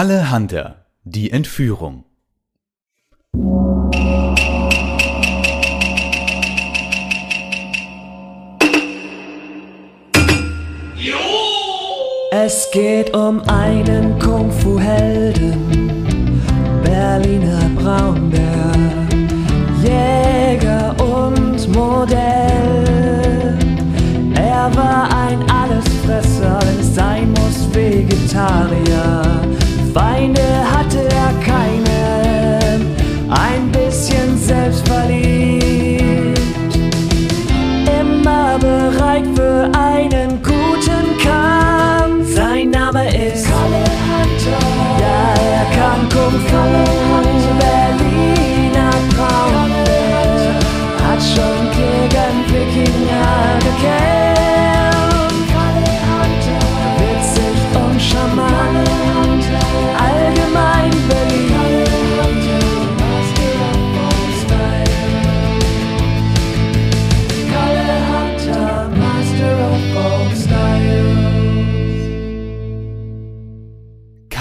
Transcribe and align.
Kalle 0.00 0.32
Hunter, 0.32 0.86
die 1.04 1.30
Entführung. 1.30 2.04
Es 12.32 12.70
geht 12.72 13.14
um 13.14 13.42
einen 13.42 14.18
Kung-Fu-Helden, 14.18 15.54
Berliner 16.82 17.70
Braunbär, 17.76 18.19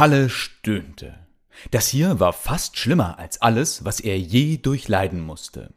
Kalle 0.10 0.30
stöhnte. 0.30 1.14
Das 1.70 1.88
hier 1.88 2.20
war 2.20 2.34
fast 2.34 2.80
schlimmer 2.80 3.20
als 3.20 3.44
alles, 3.44 3.86
was 3.86 4.00
er 4.00 4.18
je 4.18 4.58
durchleiden 4.58 5.22
musste. 5.22 5.72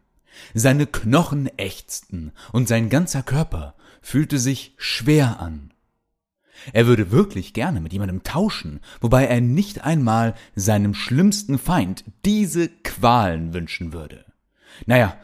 Seine 0.54 0.86
Knochen 0.86 1.50
ächzten 1.58 2.32
und 2.50 2.66
sein 2.66 2.88
ganzer 2.88 3.22
Körper 3.22 3.74
fühlte 4.00 4.38
sich 4.38 4.72
schwer 4.78 5.38
an. 5.38 5.74
Er 6.72 6.86
würde 6.86 7.10
wirklich 7.10 7.52
gerne 7.52 7.82
mit 7.82 7.92
jemandem 7.92 8.22
tauschen, 8.22 8.80
wobei 9.02 9.26
er 9.26 9.42
nicht 9.42 9.84
einmal 9.84 10.32
seinem 10.54 10.94
schlimmsten 10.94 11.58
Feind 11.58 12.02
diese 12.24 12.70
Qualen 12.70 13.52
wünschen 13.52 13.92
würde. 13.92 14.24
Naja, 14.86 15.14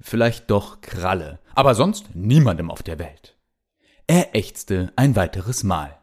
vielleicht 0.00 0.50
doch 0.50 0.80
Kralle, 0.80 1.38
aber 1.54 1.76
sonst 1.76 2.16
niemandem 2.16 2.72
auf 2.72 2.82
der 2.82 2.98
Welt. 2.98 3.36
Er 4.08 4.34
ächzte 4.34 4.92
ein 4.96 5.14
weiteres 5.14 5.62
Mal. 5.62 5.96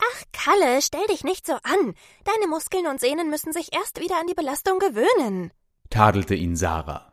Ach, 0.00 0.22
Kalle, 0.32 0.80
stell 0.82 1.06
dich 1.10 1.24
nicht 1.24 1.46
so 1.46 1.54
an. 1.54 1.94
Deine 2.24 2.46
Muskeln 2.48 2.86
und 2.86 3.00
Sehnen 3.00 3.30
müssen 3.30 3.52
sich 3.52 3.74
erst 3.74 4.00
wieder 4.00 4.20
an 4.20 4.26
die 4.26 4.34
Belastung 4.34 4.78
gewöhnen. 4.78 5.52
tadelte 5.90 6.34
ihn 6.34 6.56
Sarah. 6.56 7.12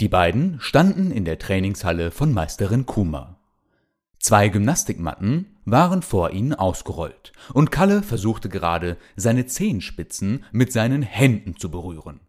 Die 0.00 0.08
beiden 0.08 0.60
standen 0.60 1.10
in 1.10 1.24
der 1.24 1.38
Trainingshalle 1.38 2.10
von 2.10 2.32
Meisterin 2.32 2.86
Kuma. 2.86 3.36
Zwei 4.18 4.48
Gymnastikmatten 4.48 5.58
waren 5.64 6.02
vor 6.02 6.30
ihnen 6.30 6.54
ausgerollt, 6.54 7.32
und 7.52 7.70
Kalle 7.70 8.02
versuchte 8.02 8.48
gerade, 8.48 8.96
seine 9.16 9.46
Zehenspitzen 9.46 10.44
mit 10.52 10.72
seinen 10.72 11.02
Händen 11.02 11.56
zu 11.56 11.70
berühren. 11.70 12.20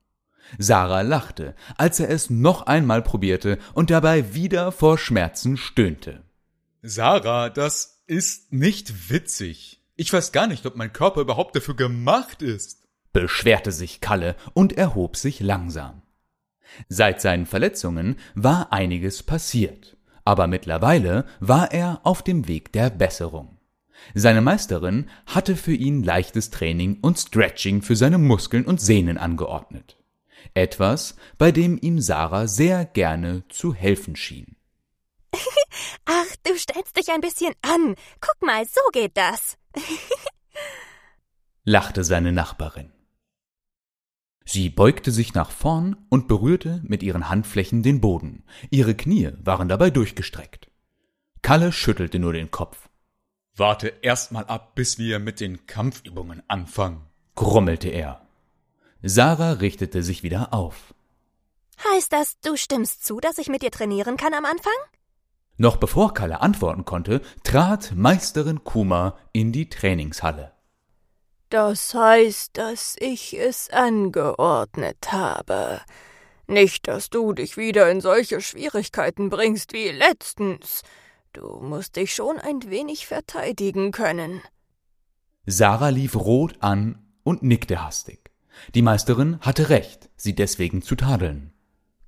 Sarah 0.58 1.02
lachte, 1.02 1.56
als 1.78 2.00
er 2.00 2.10
es 2.10 2.30
noch 2.30 2.64
einmal 2.64 3.02
probierte 3.02 3.58
und 3.74 3.90
dabei 3.90 4.34
wieder 4.34 4.72
vor 4.72 4.98
Schmerzen 4.98 5.58
stöhnte. 5.58 6.24
Sarah, 6.82 7.50
das 7.50 7.91
ist 8.12 8.52
nicht 8.52 9.10
witzig. 9.10 9.80
Ich 9.96 10.12
weiß 10.12 10.34
gar 10.34 10.46
nicht, 10.46 10.66
ob 10.66 10.76
mein 10.76 10.92
Körper 10.92 11.22
überhaupt 11.22 11.56
dafür 11.56 11.78
gemacht 11.78 12.42
ist. 12.42 12.86
beschwerte 13.14 13.72
sich 13.72 14.02
Kalle 14.02 14.36
und 14.54 14.74
erhob 14.74 15.16
sich 15.16 15.40
langsam. 15.40 16.02
Seit 16.90 17.22
seinen 17.22 17.46
Verletzungen 17.46 18.18
war 18.36 18.74
einiges 18.74 19.24
passiert, 19.24 19.96
aber 20.26 20.48
mittlerweile 20.48 21.26
war 21.40 21.72
er 21.72 22.02
auf 22.04 22.22
dem 22.22 22.50
Weg 22.50 22.74
der 22.74 22.90
Besserung. 22.90 23.58
Seine 24.14 24.42
Meisterin 24.42 25.10
hatte 25.26 25.56
für 25.56 25.74
ihn 25.74 26.04
leichtes 26.04 26.50
Training 26.50 26.98
und 27.02 27.18
Stretching 27.18 27.82
für 27.82 27.96
seine 27.96 28.18
Muskeln 28.18 28.66
und 28.66 28.82
Sehnen 28.82 29.18
angeordnet. 29.18 29.98
Etwas, 30.54 31.16
bei 31.38 31.54
dem 31.54 31.80
ihm 31.82 32.02
Sarah 32.02 32.48
sehr 32.48 32.84
gerne 32.84 33.44
zu 33.48 33.74
helfen 33.74 34.18
schien. 34.18 34.58
Ach, 36.06 36.36
du 36.44 36.58
stellst 36.58 36.98
dich 36.98 37.10
ein 37.12 37.22
bisschen 37.22 37.54
an. 37.62 37.96
Guck 38.20 38.42
mal, 38.42 38.66
so 38.66 38.82
geht 38.92 39.16
das. 39.16 39.58
lachte 41.64 42.04
seine 42.04 42.32
Nachbarin. 42.32 42.92
Sie 44.44 44.70
beugte 44.70 45.12
sich 45.12 45.34
nach 45.34 45.52
vorn 45.52 45.96
und 46.10 46.28
berührte 46.28 46.82
mit 46.84 47.04
ihren 47.04 47.30
Handflächen 47.30 47.84
den 47.84 48.02
Boden. 48.02 48.44
Ihre 48.70 48.96
Knie 48.96 49.32
waren 49.44 49.70
dabei 49.70 49.92
durchgestreckt. 49.92 50.70
Kalle 51.42 51.72
schüttelte 51.72 52.20
nur 52.20 52.34
den 52.34 52.52
Kopf, 52.52 52.90
Warte 53.56 53.94
erst 54.02 54.32
mal 54.32 54.46
ab, 54.46 54.76
bis 54.76 54.98
wir 54.98 55.20
mit 55.20 55.40
den 55.40 55.66
Kampfübungen 55.68 56.42
anfangen. 56.48 57.06
grummelte 57.36 57.90
er. 57.90 58.26
Sarah 59.04 59.54
richtete 59.54 60.04
sich 60.04 60.24
wieder 60.24 60.54
auf. 60.54 60.94
Heißt 61.92 62.14
das, 62.14 62.40
du 62.42 62.56
stimmst 62.56 63.06
zu, 63.06 63.20
dass 63.20 63.40
ich 63.40 63.50
mit 63.50 63.62
dir 63.62 63.72
trainieren 63.72 64.16
kann 64.16 64.34
am 64.34 64.46
Anfang? 64.46 64.74
Noch 65.58 65.78
bevor 65.78 66.14
Kalle 66.14 66.42
antworten 66.42 66.86
konnte, 66.86 67.22
trat 67.44 67.94
Meisterin 67.96 68.64
Kuma 68.64 69.18
in 69.32 69.52
die 69.52 69.70
Trainingshalle. 69.70 70.54
Das 71.50 71.94
heißt, 71.94 72.58
dass 72.58 72.96
ich 73.00 73.38
es 73.38 73.70
angeordnet 73.70 75.12
habe. 75.12 75.82
Nicht, 76.48 76.88
dass 76.88 77.10
du 77.10 77.34
dich 77.34 77.58
wieder 77.58 77.92
in 77.92 78.02
solche 78.02 78.42
Schwierigkeiten 78.42 79.30
bringst 79.30 79.74
wie 79.74 79.90
letztens. 79.90 80.82
Du 81.34 81.60
musst 81.62 81.96
dich 81.96 82.16
schon 82.16 82.40
ein 82.40 82.70
wenig 82.70 83.08
verteidigen 83.08 83.92
können. 83.92 84.42
Sarah 85.46 85.90
lief 85.90 86.16
rot 86.16 86.56
an 86.60 87.06
und 87.24 87.44
nickte 87.44 87.84
hastig. 87.84 88.32
Die 88.76 88.82
Meisterin 88.82 89.40
hatte 89.42 89.70
recht, 89.70 90.10
sie 90.16 90.36
deswegen 90.36 90.82
zu 90.82 90.96
tadeln. 90.96 91.54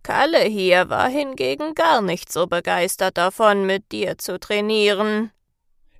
Kalle 0.03 0.44
hier 0.44 0.90
war 0.90 1.09
hingegen 1.09 1.74
gar 1.75 2.02
nicht 2.02 2.31
so 2.31 2.46
begeistert 2.47 3.18
davon, 3.18 3.66
mit 3.66 3.91
dir 3.91 4.18
zu 4.18 4.40
trainieren. 4.40 5.31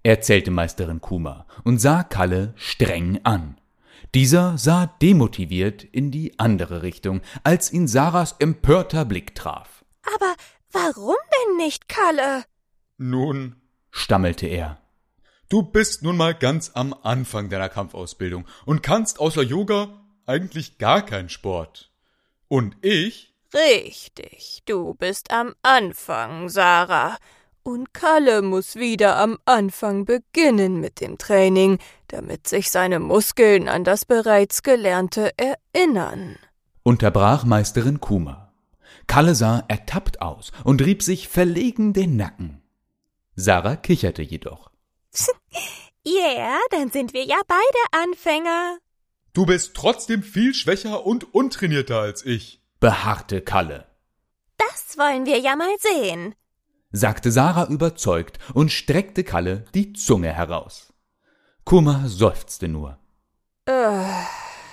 erzählte 0.04 0.52
Meisterin 0.52 1.00
Kuma 1.00 1.48
und 1.64 1.80
sah 1.80 2.04
Kalle 2.04 2.54
streng 2.58 3.22
an. 3.24 3.58
Dieser 4.14 4.58
sah 4.58 4.86
demotiviert 5.02 5.84
in 5.84 6.12
die 6.12 6.38
andere 6.38 6.84
Richtung, 6.84 7.22
als 7.44 7.72
ihn 7.72 7.88
Sarahs 7.88 8.36
empörter 8.40 9.06
Blick 9.06 9.34
traf. 9.34 9.84
Aber 10.16 10.36
warum 10.72 11.16
denn 11.36 11.58
nicht, 11.58 11.88
Kalle? 11.88 12.44
Nun, 12.98 13.56
Stammelte 13.90 14.48
er. 14.48 14.80
du 15.50 15.64
bist 15.64 16.04
nun 16.04 16.18
mal 16.18 16.34
ganz 16.34 16.72
am 16.74 16.94
Anfang 17.04 17.50
deiner 17.50 17.70
Kampfausbildung 17.70 18.46
und 18.66 18.84
kannst 18.84 19.20
außer 19.20 19.44
Yoga 19.44 20.04
eigentlich 20.26 20.78
gar 20.78 21.04
keinen 21.06 21.30
Sport. 21.30 21.92
Und 22.48 22.76
ich? 22.82 23.33
Richtig, 23.54 24.64
du 24.66 24.96
bist 24.96 25.32
am 25.32 25.54
Anfang, 25.62 26.50
Sarah. 26.50 27.18
Und 27.62 27.94
Kalle 27.94 28.42
muss 28.42 28.76
wieder 28.76 29.18
am 29.18 29.38
Anfang 29.46 30.06
beginnen 30.06 30.80
mit 30.80 31.00
dem 31.00 31.18
Training, 31.18 31.78
damit 32.08 32.48
sich 32.48 32.72
seine 32.72 33.00
Muskeln 33.00 33.70
an 33.70 33.84
das 33.84 34.06
bereits 34.06 34.64
Gelernte 34.64 35.32
erinnern. 35.38 36.38
Unterbrach 36.82 37.46
Meisterin 37.46 38.02
Kuma. 38.02 38.54
Kalle 39.08 39.36
sah 39.36 39.64
ertappt 39.68 40.22
aus 40.22 40.52
und 40.64 40.82
rieb 40.82 41.04
sich 41.04 41.28
verlegen 41.28 41.94
den 41.94 42.18
Nacken. 42.18 42.62
Sarah 43.36 43.76
kicherte 43.76 44.22
jedoch. 44.22 44.72
Yeah, 46.06 46.60
dann 46.72 46.92
sind 46.92 47.14
wir 47.14 47.24
ja 47.24 47.38
beide 47.48 48.04
Anfänger. 48.04 48.78
Du 49.32 49.46
bist 49.46 49.74
trotzdem 49.74 50.22
viel 50.22 50.54
schwächer 50.54 51.06
und 51.06 51.34
untrainierter 51.34 51.98
als 51.98 52.26
ich. 52.26 52.63
Beharrte 52.88 53.40
Kalle, 53.40 53.86
Das 54.58 54.98
wollen 54.98 55.26
wir 55.26 55.40
ja 55.40 55.56
mal 55.56 55.74
sehen. 55.80 56.36
sagte 56.92 57.32
Sarah 57.32 57.68
überzeugt 57.68 58.40
und 58.54 58.74
streckte 58.74 59.24
Kalle 59.24 59.64
die 59.74 59.94
Zunge 59.94 60.34
heraus. 60.34 60.92
Kuma 61.64 62.04
seufzte 62.08 62.68
nur. 62.68 62.98
Äh, 63.68 64.04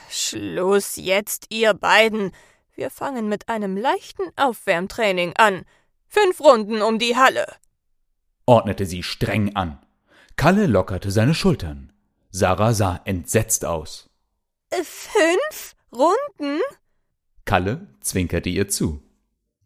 Schluss 0.09 0.97
jetzt, 0.97 1.47
ihr 1.51 1.73
beiden. 1.73 2.33
Wir 2.75 2.91
fangen 2.91 3.29
mit 3.29 3.49
einem 3.49 3.77
leichten 3.77 4.33
Aufwärmtraining 4.35 5.35
an. 5.37 5.65
Fünf 6.09 6.41
Runden 6.41 6.83
um 6.83 6.99
die 6.99 7.15
Halle. 7.15 7.47
ordnete 8.45 8.87
sie 8.87 9.05
streng 9.05 9.55
an. 9.55 9.79
Kalle 10.35 10.67
lockerte 10.67 11.13
seine 11.13 11.35
Schultern. 11.35 11.93
Sarah 12.33 12.75
sah 12.75 13.03
entsetzt 13.05 13.65
aus. 13.65 14.11
Fünf 14.73 15.77
Runden? 15.93 16.61
Kalle 17.51 17.89
zwinkerte 18.01 18.49
ihr 18.49 18.69
zu. 18.69 19.03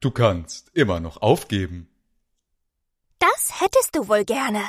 Du 0.00 0.10
kannst 0.10 0.70
immer 0.72 1.00
noch 1.00 1.20
aufgeben. 1.20 1.86
Das 3.18 3.60
hättest 3.60 3.94
du 3.94 4.08
wohl 4.08 4.24
gerne. 4.24 4.62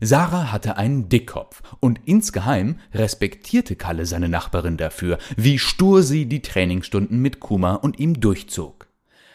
Sarah 0.00 0.50
hatte 0.50 0.76
einen 0.78 1.08
Dickkopf 1.08 1.62
und 1.78 2.00
insgeheim 2.06 2.80
respektierte 2.92 3.76
Kalle 3.76 4.04
seine 4.06 4.28
Nachbarin 4.28 4.78
dafür, 4.78 5.18
wie 5.36 5.60
stur 5.60 6.02
sie 6.02 6.26
die 6.26 6.42
Trainingsstunden 6.42 7.22
mit 7.22 7.38
Kuma 7.38 7.76
und 7.76 8.00
ihm 8.00 8.18
durchzog. 8.20 8.88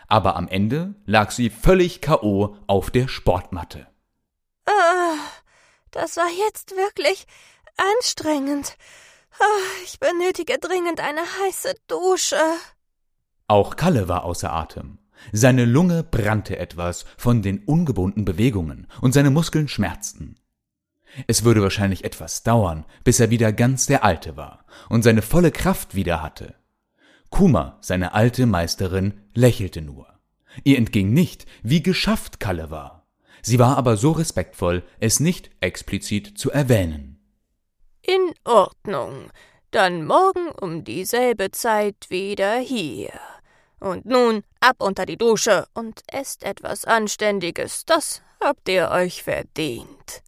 Aber 0.09 0.35
am 0.35 0.49
Ende 0.49 0.93
lag 1.05 1.31
sie 1.31 1.49
völlig 1.49 2.01
K.O. 2.01 2.57
auf 2.67 2.91
der 2.91 3.07
Sportmatte. 3.07 3.87
Ah, 4.65 5.15
das 5.91 6.17
war 6.17 6.27
jetzt 6.45 6.71
wirklich 6.71 7.27
anstrengend. 7.77 8.75
Ah, 9.39 9.83
ich 9.83 9.99
benötige 9.99 10.57
dringend 10.59 10.99
eine 10.99 11.21
heiße 11.21 11.75
Dusche. 11.87 12.39
Auch 13.47 13.75
Kalle 13.75 14.07
war 14.07 14.23
außer 14.23 14.51
Atem. 14.51 14.99
Seine 15.31 15.65
Lunge 15.65 16.03
brannte 16.03 16.57
etwas 16.57 17.05
von 17.17 17.41
den 17.41 17.63
ungewohnten 17.63 18.25
Bewegungen 18.25 18.87
und 19.01 19.13
seine 19.13 19.29
Muskeln 19.29 19.67
schmerzten. 19.67 20.39
Es 21.27 21.43
würde 21.43 21.61
wahrscheinlich 21.61 22.03
etwas 22.03 22.43
dauern, 22.43 22.85
bis 23.03 23.19
er 23.19 23.29
wieder 23.29 23.53
ganz 23.53 23.85
der 23.85 24.03
Alte 24.03 24.35
war 24.35 24.65
und 24.89 25.03
seine 25.03 25.21
volle 25.21 25.51
Kraft 25.51 25.95
wieder 25.95 26.21
hatte. 26.21 26.55
Kuma, 27.29 27.77
seine 27.81 28.13
alte 28.13 28.45
Meisterin, 28.45 29.21
lächelte 29.33 29.81
nur. 29.81 30.07
Ihr 30.63 30.77
entging 30.77 31.13
nicht, 31.13 31.45
wie 31.63 31.83
geschafft 31.83 32.39
Kalle 32.39 32.69
war. 32.69 33.07
Sie 33.41 33.59
war 33.59 33.77
aber 33.77 33.97
so 33.97 34.11
respektvoll, 34.11 34.83
es 34.99 35.19
nicht 35.19 35.51
explizit 35.59 36.37
zu 36.37 36.51
erwähnen. 36.51 37.14
In 38.07 38.33
Ordnung. 38.43 39.31
Dann 39.71 40.05
morgen 40.05 40.49
um 40.61 40.83
dieselbe 40.83 41.49
Zeit 41.49 41.95
wieder 42.09 42.57
hier. 42.59 43.09
Und 43.79 44.05
nun 44.05 44.43
ab 44.59 44.75
unter 44.77 45.07
die 45.07 45.17
Dusche 45.17 45.65
und 45.73 46.01
esst 46.05 46.43
etwas 46.43 46.85
Anständiges. 46.85 47.83
Das 47.85 48.21
habt 48.39 48.69
ihr 48.69 48.91
euch 48.91 49.23
verdient. 49.23 50.21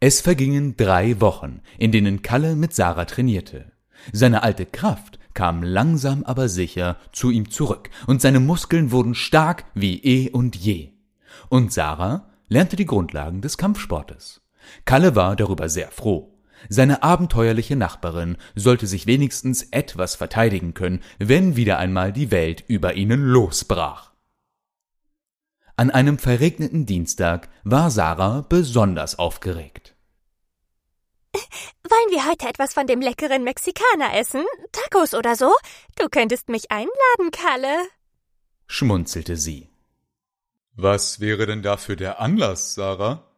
Es 0.00 0.22
vergingen 0.22 0.74
drei 0.78 1.20
Wochen, 1.20 1.60
in 1.78 1.92
denen 1.92 2.22
Kalle 2.22 2.56
mit 2.56 2.74
Sarah 2.74 3.04
trainierte. 3.04 3.72
Seine 4.12 4.42
alte 4.42 4.64
Kraft 4.64 5.18
kam 5.34 5.62
langsam 5.62 6.24
aber 6.24 6.48
sicher 6.48 6.96
zu 7.12 7.30
ihm 7.30 7.50
zurück, 7.50 7.90
und 8.06 8.22
seine 8.22 8.40
Muskeln 8.40 8.90
wurden 8.90 9.14
stark 9.14 9.64
wie 9.74 10.02
eh 10.02 10.30
und 10.30 10.56
je. 10.56 10.92
Und 11.50 11.74
Sarah 11.74 12.30
lernte 12.48 12.76
die 12.76 12.86
Grundlagen 12.86 13.42
des 13.42 13.58
Kampfsportes. 13.58 14.40
Kalle 14.86 15.14
war 15.14 15.36
darüber 15.36 15.68
sehr 15.68 15.90
froh. 15.90 16.31
Seine 16.68 17.02
abenteuerliche 17.02 17.76
Nachbarin 17.76 18.36
sollte 18.54 18.86
sich 18.86 19.06
wenigstens 19.06 19.62
etwas 19.70 20.14
verteidigen 20.14 20.74
können, 20.74 21.02
wenn 21.18 21.56
wieder 21.56 21.78
einmal 21.78 22.12
die 22.12 22.30
Welt 22.30 22.64
über 22.68 22.94
ihnen 22.94 23.24
losbrach. 23.24 24.12
An 25.76 25.90
einem 25.90 26.18
verregneten 26.18 26.86
Dienstag 26.86 27.48
war 27.64 27.90
Sarah 27.90 28.44
besonders 28.48 29.18
aufgeregt. 29.18 29.96
Wollen 31.34 32.10
wir 32.10 32.26
heute 32.26 32.46
etwas 32.46 32.74
von 32.74 32.86
dem 32.86 33.00
leckeren 33.00 33.42
Mexikaner 33.42 34.14
essen? 34.14 34.44
Tacos 34.70 35.14
oder 35.14 35.34
so? 35.34 35.52
Du 35.98 36.08
könntest 36.08 36.48
mich 36.48 36.70
einladen, 36.70 37.30
Kalle. 37.32 37.88
schmunzelte 38.66 39.36
sie. 39.36 39.70
Was 40.74 41.20
wäre 41.20 41.46
denn 41.46 41.62
dafür 41.62 41.96
der 41.96 42.20
Anlass, 42.20 42.74
Sarah? 42.74 43.31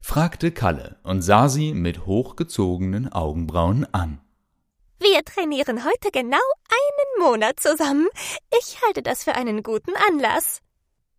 Fragte 0.00 0.50
Kalle 0.52 0.96
und 1.02 1.22
sah 1.22 1.48
sie 1.48 1.74
mit 1.74 2.06
hochgezogenen 2.06 3.12
Augenbrauen 3.12 3.86
an. 3.92 4.20
Wir 5.00 5.24
trainieren 5.24 5.84
heute 5.84 6.10
genau 6.12 6.36
einen 6.68 7.26
Monat 7.26 7.60
zusammen. 7.60 8.08
Ich 8.58 8.78
halte 8.84 9.02
das 9.02 9.24
für 9.24 9.34
einen 9.34 9.62
guten 9.62 9.92
Anlass. 10.08 10.60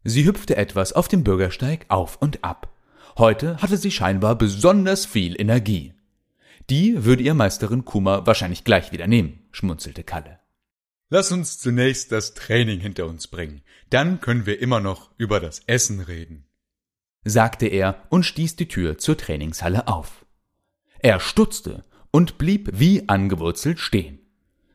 Sie 0.04 0.26
hüpfte 0.26 0.58
etwas 0.58 0.94
auf 0.94 1.08
dem 1.08 1.24
Bürgersteig 1.24 1.86
auf 1.88 2.18
und 2.22 2.44
ab. 2.44 2.74
Heute 3.18 3.58
hatte 3.62 3.78
sie 3.78 3.92
scheinbar 3.92 4.36
besonders 4.36 5.06
viel 5.06 5.40
Energie. 5.40 5.94
Die 6.70 7.04
würde 7.04 7.24
ihr 7.24 7.34
Meisterin 7.34 7.84
Kuma 7.84 8.26
wahrscheinlich 8.26 8.64
gleich 8.64 8.92
wieder 8.92 9.08
nehmen, 9.08 9.48
schmunzelte 9.52 10.04
Kalle. 10.04 10.40
Lass 11.10 11.32
uns 11.32 11.58
zunächst 11.58 12.12
das 12.12 12.36
Training 12.36 12.80
hinter 12.80 13.08
uns 13.08 13.28
bringen. 13.28 13.62
Dann 13.90 14.22
können 14.22 14.46
wir 14.46 14.62
immer 14.62 14.80
noch 14.80 15.10
über 15.18 15.40
das 15.40 15.62
Essen 15.66 16.00
reden, 16.02 16.46
sagte 17.30 17.68
er 17.68 18.04
und 18.10 18.24
stieß 18.24 18.56
die 18.56 18.68
Tür 18.68 18.98
zur 18.98 19.18
Trainingshalle 19.18 19.88
auf. 19.88 20.26
Er 21.00 21.20
stutzte 21.20 21.86
und 22.12 22.38
blieb 22.38 22.70
wie 22.74 23.08
angewurzelt 23.08 23.80
stehen. 23.80 24.20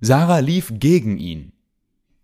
Sarah 0.01 0.39
lief 0.39 0.73
gegen 0.73 1.19
ihn. 1.19 1.53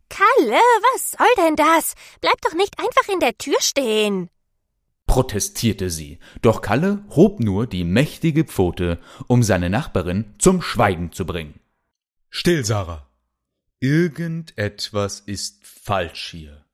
Kalle, 0.08 0.60
was 0.92 1.12
soll 1.12 1.44
denn 1.44 1.56
das? 1.56 1.94
Bleib 2.20 2.40
doch 2.42 2.54
nicht 2.54 2.78
einfach 2.78 3.12
in 3.12 3.20
der 3.20 3.36
Tür 3.38 3.56
stehen 3.60 4.30
protestierte 5.10 5.90
sie, 5.90 6.20
doch 6.40 6.62
Kalle 6.62 7.04
hob 7.08 7.40
nur 7.40 7.66
die 7.66 7.82
mächtige 7.82 8.44
Pfote, 8.44 9.00
um 9.26 9.42
seine 9.42 9.68
Nachbarin 9.68 10.36
zum 10.38 10.62
Schweigen 10.62 11.10
zu 11.10 11.26
bringen. 11.26 11.58
Still, 12.28 12.64
Sarah. 12.64 13.10
Irgendetwas 13.80 15.18
ist 15.18 15.66
falsch 15.66 16.30
hier. 16.30 16.64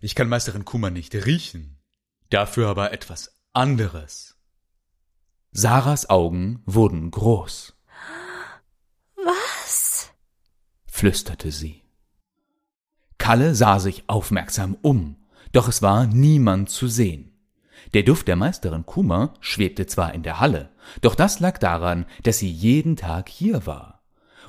Ich 0.00 0.14
kann 0.14 0.28
Meisterin 0.28 0.64
Kuma 0.64 0.90
nicht 0.90 1.16
riechen, 1.16 1.81
dafür 2.32 2.68
aber 2.68 2.92
etwas 2.92 3.36
anderes. 3.52 4.36
Sarahs 5.52 6.08
Augen 6.08 6.62
wurden 6.64 7.10
groß. 7.10 7.74
Was? 9.16 10.10
flüsterte 10.86 11.50
sie. 11.50 11.82
Kalle 13.18 13.54
sah 13.54 13.78
sich 13.78 14.04
aufmerksam 14.08 14.76
um, 14.82 15.16
doch 15.52 15.68
es 15.68 15.82
war 15.82 16.06
niemand 16.06 16.70
zu 16.70 16.88
sehen. 16.88 17.28
Der 17.94 18.02
Duft 18.02 18.28
der 18.28 18.36
Meisterin 18.36 18.86
Kuma 18.86 19.34
schwebte 19.40 19.86
zwar 19.86 20.14
in 20.14 20.22
der 20.22 20.40
Halle, 20.40 20.70
doch 21.02 21.14
das 21.14 21.40
lag 21.40 21.58
daran, 21.58 22.06
dass 22.22 22.38
sie 22.38 22.50
jeden 22.50 22.96
Tag 22.96 23.28
hier 23.28 23.66
war. 23.66 24.02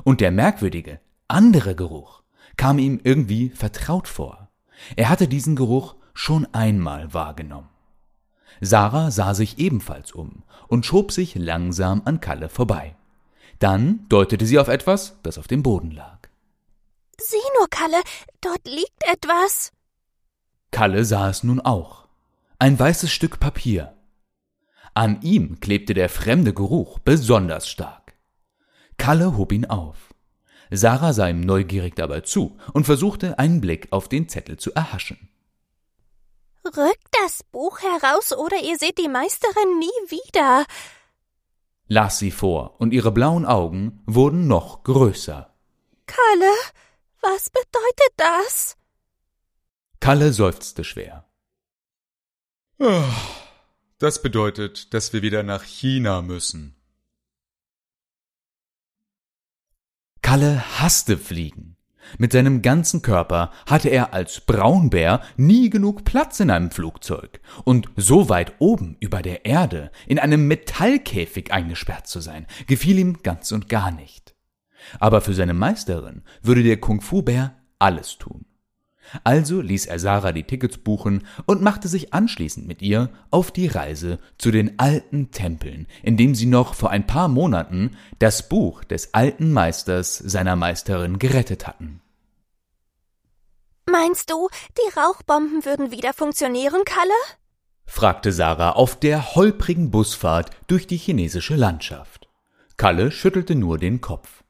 Und 0.03 0.21
der 0.21 0.31
merkwürdige, 0.31 1.01
andere 1.27 1.75
Geruch 1.75 2.24
kam 2.56 2.80
ihm 2.80 3.00
irgendwie 3.03 3.50
vertraut 3.50 4.07
vor. 4.07 4.50
Er 4.95 5.09
hatte 5.09 5.27
diesen 5.27 5.56
Geruch 5.56 5.95
schon 6.13 6.47
einmal 6.53 7.13
wahrgenommen. 7.13 7.72
Sarah 8.61 9.11
sah 9.11 9.33
sich 9.33 9.59
ebenfalls 9.59 10.11
um 10.11 10.44
und 10.67 10.85
schob 10.85 11.11
sich 11.11 11.35
langsam 11.35 12.01
an 12.05 12.19
Kalle 12.19 12.50
vorbei. 12.50 12.95
Dann 13.59 14.06
deutete 14.09 14.45
sie 14.45 14.59
auf 14.59 14.68
etwas, 14.68 15.18
das 15.23 15.37
auf 15.37 15.47
dem 15.47 15.63
Boden 15.63 15.92
lag. 15.92 16.19
Sieh 17.19 17.37
nur, 17.59 17.68
Kalle, 17.69 18.01
dort 18.42 18.66
liegt 18.66 19.04
etwas. 19.06 19.71
Kalle 20.71 21.06
sah 21.06 21.30
es 21.30 21.44
nun 21.44 21.59
auch 21.61 22.04
ein 22.63 22.80
weißes 22.80 23.11
Stück 23.11 23.42
Papier. 23.42 23.94
An 24.94 25.21
ihm 25.21 25.59
klebte 25.59 25.94
der 25.94 26.07
fremde 26.07 26.54
Geruch 26.54 26.97
besonders 26.99 27.68
stark. 27.68 28.13
Kalle 28.97 29.35
hob 29.35 29.51
ihn 29.51 29.66
auf. 29.66 30.13
Sarah 30.71 31.11
sah 31.11 31.28
ihm 31.28 31.42
neugierig 31.42 31.95
dabei 31.97 32.21
zu 32.21 32.57
und 32.71 32.85
versuchte 32.85 33.37
einen 33.37 33.59
Blick 33.59 33.89
auf 33.92 34.07
den 34.07 34.30
Zettel 34.30 34.56
zu 34.56 34.73
erhaschen. 34.73 35.28
Rückt 36.65 37.07
das 37.21 37.43
Buch 37.43 37.79
heraus 37.81 38.31
oder 38.31 38.57
ihr 38.57 38.77
seht 38.77 38.97
die 38.97 39.09
Meisterin 39.09 39.79
nie 39.79 40.09
wieder, 40.09 40.65
las 41.87 42.19
sie 42.19 42.31
vor, 42.31 42.79
und 42.79 42.93
ihre 42.93 43.11
blauen 43.11 43.45
Augen 43.45 44.01
wurden 44.05 44.47
noch 44.47 44.83
größer. 44.83 45.53
Kalle, 46.05 46.53
was 47.21 47.49
bedeutet 47.49 48.13
das? 48.17 48.77
Kalle 49.99 50.33
seufzte 50.33 50.83
schwer. 50.83 51.29
Das 53.99 54.21
bedeutet, 54.21 54.93
dass 54.93 55.13
wir 55.13 55.21
wieder 55.21 55.43
nach 55.43 55.63
China 55.63 56.21
müssen. 56.21 56.75
Kalle 60.21 60.79
hasste 60.79 61.17
Fliegen. 61.17 61.72
Mit 62.18 62.31
seinem 62.31 62.62
ganzen 62.62 63.02
Körper 63.02 63.52
hatte 63.66 63.90
er 63.90 64.14
als 64.14 64.42
Braunbär 64.42 65.22
nie 65.38 65.69
genug 65.69 66.04
Platz 66.04 66.40
in 66.40 66.50
einem 66.50 66.72
Flugzeug. 66.72 67.42
Und 67.64 67.90
so 67.95 68.30
weit 68.30 68.54
oben 68.60 68.98
über 69.00 69.22
der 69.22 69.45
Erde 69.45 69.92
in 70.07 70.19
einem 70.19 70.48
Metallkäfig 70.48 71.52
eingesperrt 71.52 72.07
zu 72.07 72.19
sein, 72.19 72.48
gefiel 72.68 73.00
ihm 73.00 73.24
ganz 73.24 73.52
und 73.52 73.69
gar 73.69 73.92
nicht. 73.92 74.36
Aber 75.00 75.22
für 75.22 75.33
seine 75.33 75.54
Meisterin 75.54 76.24
würde 76.42 76.64
der 76.64 76.78
Kung-Fu-Bär 76.78 77.56
alles 77.80 78.18
tun. 78.18 78.45
Also 79.24 79.62
ließ 79.62 79.86
er 79.86 80.00
Sarah 80.00 80.31
die 80.31 80.44
Tickets 80.44 80.78
buchen 80.78 81.26
und 81.45 81.62
machte 81.62 81.88
sich 81.88 82.14
anschließend 82.14 82.68
mit 82.68 82.81
ihr 82.81 83.10
auf 83.31 83.52
die 83.52 83.68
Reise 83.68 84.19
zu 84.38 84.52
den 84.52 84.80
alten 84.80 85.31
Tempeln, 85.31 85.88
in 86.02 86.18
dem 86.18 86.36
sie 86.36 86.45
noch 86.45 86.74
vor 86.74 86.90
ein 86.90 87.06
paar 87.06 87.28
Monaten 87.28 87.92
das 88.19 88.50
Buch 88.50 88.83
des 88.83 89.14
alten 89.14 89.52
Meisters 89.52 90.18
seiner 90.18 90.56
Meisterin 90.56 91.19
gerettet 91.19 91.68
hatten. 91.68 92.02
Meinst 93.90 94.31
du, 94.31 94.50
die 94.78 95.00
Rauchbomben 95.00 95.66
würden 95.66 95.92
wieder 95.92 96.14
funktionieren, 96.14 96.83
Kalle? 96.86 97.38
fragte 97.86 98.31
Sarah 98.31 98.72
auf 98.72 98.98
der 98.98 99.36
holprigen 99.36 99.92
Busfahrt 99.92 100.50
durch 100.68 100.88
die 100.88 100.98
chinesische 100.98 101.56
Landschaft. 101.56 102.30
Kalle 102.78 103.12
schüttelte 103.12 103.56
nur 103.56 103.78
den 103.78 104.02
Kopf. 104.02 104.44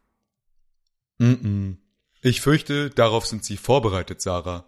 Mm, 1.17 1.25
-mm. 1.25 1.82
Ich 2.25 2.39
fürchte, 2.39 2.89
darauf 2.89 3.25
sind 3.25 3.43
Sie 3.43 3.57
vorbereitet, 3.57 4.21
Sarah. 4.21 4.63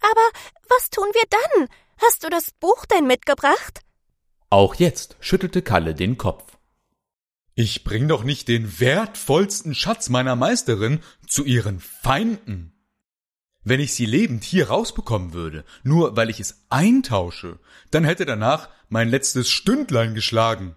Aber 0.00 0.38
was 0.68 0.90
tun 0.90 1.06
wir 1.12 1.22
dann? 1.30 1.68
Hast 1.98 2.24
du 2.24 2.28
das 2.30 2.50
Buch 2.50 2.84
denn 2.86 3.06
mitgebracht? 3.06 3.80
Auch 4.50 4.74
jetzt 4.74 5.16
schüttelte 5.20 5.62
Kalle 5.62 5.94
den 5.94 6.18
Kopf. 6.18 6.58
Ich 7.54 7.84
bring 7.84 8.08
doch 8.08 8.24
nicht 8.24 8.48
den 8.48 8.80
wertvollsten 8.80 9.72
Schatz 9.72 10.08
meiner 10.08 10.34
Meisterin 10.34 11.00
zu 11.28 11.44
ihren 11.44 11.78
Feinden. 11.78 12.72
Wenn 13.62 13.78
ich 13.78 13.94
sie 13.94 14.06
lebend 14.06 14.42
hier 14.42 14.68
rausbekommen 14.68 15.34
würde, 15.34 15.64
nur 15.84 16.16
weil 16.16 16.28
ich 16.28 16.40
es 16.40 16.64
eintausche, 16.70 17.60
dann 17.92 18.02
hätte 18.02 18.26
danach 18.26 18.68
mein 18.88 19.08
letztes 19.08 19.48
Stündlein 19.48 20.14
geschlagen. 20.14 20.74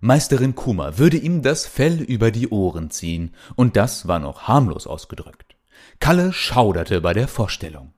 Meisterin 0.00 0.54
Kuma 0.54 0.96
würde 0.96 1.18
ihm 1.18 1.42
das 1.42 1.66
Fell 1.66 2.00
über 2.00 2.30
die 2.30 2.48
Ohren 2.48 2.90
ziehen, 2.90 3.34
und 3.54 3.76
das 3.76 4.08
war 4.08 4.18
noch 4.18 4.48
harmlos 4.48 4.86
ausgedrückt. 4.86 5.56
Kalle 5.98 6.32
schauderte 6.32 7.02
bei 7.02 7.12
der 7.12 7.28
Vorstellung. 7.28 7.92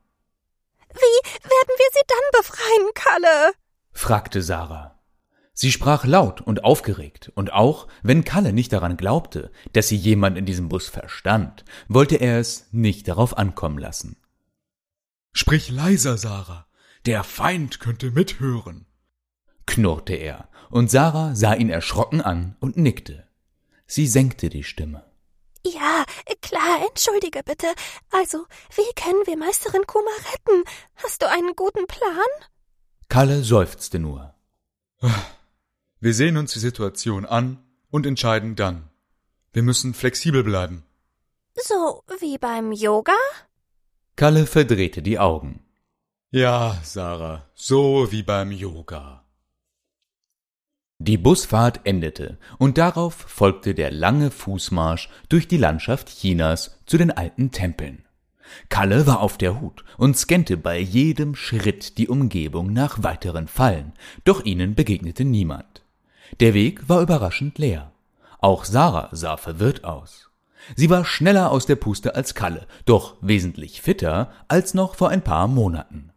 Wie 0.93 0.99
werden 0.99 1.75
wir 1.79 1.87
sie 1.93 2.07
dann 2.09 2.41
befreien, 2.41 2.91
Kalle? 2.95 3.53
fragte 3.93 4.43
Sarah. 4.43 4.99
Sie 5.55 5.71
sprach 5.71 6.05
laut 6.05 6.41
und 6.41 6.65
aufgeregt, 6.65 7.31
und 7.35 7.53
auch 7.53 7.87
wenn 8.03 8.25
Kalle 8.25 8.53
nicht 8.53 8.73
daran 8.73 8.97
glaubte, 8.97 9.53
dass 9.73 9.89
sie 9.89 9.97
jemand 9.97 10.37
in 10.37 10.47
diesem 10.47 10.69
Bus 10.69 10.89
verstand, 10.89 11.65
wollte 11.89 12.17
er 12.17 12.41
es 12.41 12.69
nicht 12.73 13.07
darauf 13.07 13.39
ankommen 13.39 13.79
lassen. 13.79 14.17
Sprich 15.33 15.71
leiser, 15.71 16.19
Sarah. 16.19 16.67
Der 17.07 17.25
Feind 17.25 17.81
könnte 17.81 18.11
mithören, 18.11 18.87
knurrte 19.67 20.15
er, 20.15 20.49
und 20.73 20.91
Sarah 20.91 21.35
sah 21.35 21.55
ihn 21.55 21.69
erschrocken 21.69 22.23
an 22.23 22.57
und 22.59 22.77
nickte. 22.77 23.29
Sie 23.87 24.07
senkte 24.07 24.49
die 24.49 24.65
Stimme. 24.65 25.05
Ja, 25.65 26.05
klar, 26.41 26.81
entschuldige 26.89 27.43
bitte. 27.45 27.67
Also, 28.11 28.47
wie 28.75 28.93
können 29.01 29.23
wir 29.27 29.37
Meisterin 29.37 29.87
Kuma 29.87 30.11
retten? 30.33 30.65
Hast 30.97 31.23
du 31.23 31.29
einen 31.29 31.55
guten 31.55 31.87
Plan? 31.87 32.33
Kalle 33.09 33.45
seufzte 33.45 33.99
nur. 33.99 34.35
Wir 36.01 36.15
sehen 36.15 36.39
uns 36.39 36.55
die 36.55 36.59
Situation 36.59 37.27
an 37.27 37.63
und 37.91 38.07
entscheiden 38.07 38.57
dann. 38.57 38.89
Wir 39.53 39.63
müssen 39.63 39.93
flexibel 39.93 40.43
bleiben. 40.43 40.85
So 41.55 42.03
wie 42.19 42.39
beim 42.39 42.73
Yoga? 42.73 43.19
Kalle 44.17 44.47
verdrehte 44.47 45.03
die 45.03 45.19
Augen. 45.19 45.65
Ja, 46.31 46.81
Sarah, 46.83 47.47
so 47.55 48.11
wie 48.11 48.23
beim 48.23 48.53
Yoga. 48.53 49.23
Die 51.05 51.19
Busfahrt 51.19 51.81
endete 51.83 52.39
und 52.59 52.79
darauf 52.79 53.15
folgte 53.15 53.75
der 53.75 53.91
lange 53.91 54.31
Fußmarsch 54.31 55.09
durch 55.29 55.49
die 55.49 55.57
Landschaft 55.57 56.09
Chinas 56.09 56.79
zu 56.87 56.97
den 56.97 57.11
alten 57.11 57.51
Tempeln. 57.51 58.05
Kalle 58.69 59.05
war 59.05 59.19
auf 59.19 59.37
der 59.37 59.61
Hut 59.61 59.83
und 59.97 60.17
scannte 60.17 60.57
bei 60.57 60.79
jedem 60.79 61.35
Schritt 61.35 61.99
die 61.99 62.07
Umgebung 62.07 62.73
nach 62.73 63.03
weiteren 63.03 63.49
Fallen, 63.49 63.95
doch 64.23 64.45
ihnen 64.45 64.77
begegnete 64.77 65.25
niemand. 65.25 65.83
Der 66.39 66.55
Weg 66.55 66.89
war 66.89 67.01
überraschend 67.01 67.59
leer. 67.59 67.91
Auch 68.39 68.65
Sarah 68.65 69.09
sah 69.11 69.37
verwirrt 69.37 69.83
aus. 69.83 70.31
Sie 70.77 70.89
war 70.89 71.05
schneller 71.05 71.51
aus 71.51 71.67
der 71.67 71.75
Puste 71.75 72.15
als 72.15 72.37
Kalle, 72.37 72.69
doch 72.85 73.17
wesentlich 73.21 73.83
fitter 73.83 74.31
als 74.47 74.73
noch 74.73 74.95
vor 74.95 75.09
ein 75.09 75.25
paar 75.25 75.49
Monaten. 75.49 76.13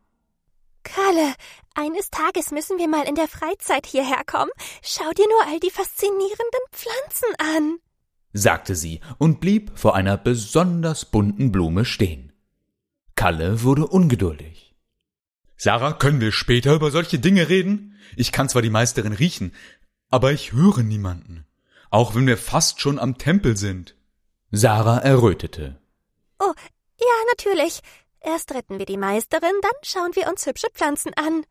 Kalle, 0.83 1.33
eines 1.75 2.09
Tages 2.09 2.51
müssen 2.51 2.77
wir 2.77 2.87
mal 2.87 3.07
in 3.07 3.15
der 3.15 3.27
Freizeit 3.27 3.85
hierher 3.85 4.23
kommen. 4.25 4.51
Schau 4.81 5.09
dir 5.11 5.27
nur 5.27 5.47
all 5.47 5.59
die 5.59 5.71
faszinierenden 5.71 6.61
Pflanzen 6.71 7.29
an, 7.37 7.77
sagte 8.33 8.75
sie 8.75 8.99
und 9.17 9.39
blieb 9.39 9.71
vor 9.75 9.95
einer 9.95 10.17
besonders 10.17 11.05
bunten 11.05 11.51
Blume 11.51 11.85
stehen. 11.85 12.33
Kalle 13.15 13.63
wurde 13.63 13.87
ungeduldig. 13.87 14.75
Sarah, 15.57 15.93
können 15.93 16.19
wir 16.19 16.33
später 16.33 16.75
über 16.75 16.91
solche 16.91 17.17
Dinge 17.17 17.47
reden? 17.47 17.97
Ich 18.17 18.33
kann 18.33 18.49
zwar 18.49 18.61
die 18.61 18.69
Meisterin 18.69 19.13
riechen, 19.13 19.53
aber 20.11 20.33
ich 20.33 20.51
höre 20.51 20.83
niemanden. 20.83 21.45
Auch 21.89 22.13
wenn 22.13 22.27
wir 22.27 22.37
fast 22.37 22.81
schon 22.81 22.99
am 22.99 23.17
Tempel 23.17 23.55
sind. 23.55 23.95
Sarah 24.51 24.97
errötete. 24.97 25.79
Oh, 26.39 26.53
ja, 26.99 27.15
natürlich. 27.31 27.79
Erst 28.19 28.53
retten 28.53 28.79
wir 28.79 28.85
die 28.85 28.97
Meisterin, 28.97 29.53
dann 29.61 29.71
schauen 29.81 30.15
wir 30.15 30.27
uns 30.27 30.45
hübsche 30.45 30.67
Pflanzen 30.73 31.13
an. 31.13 31.45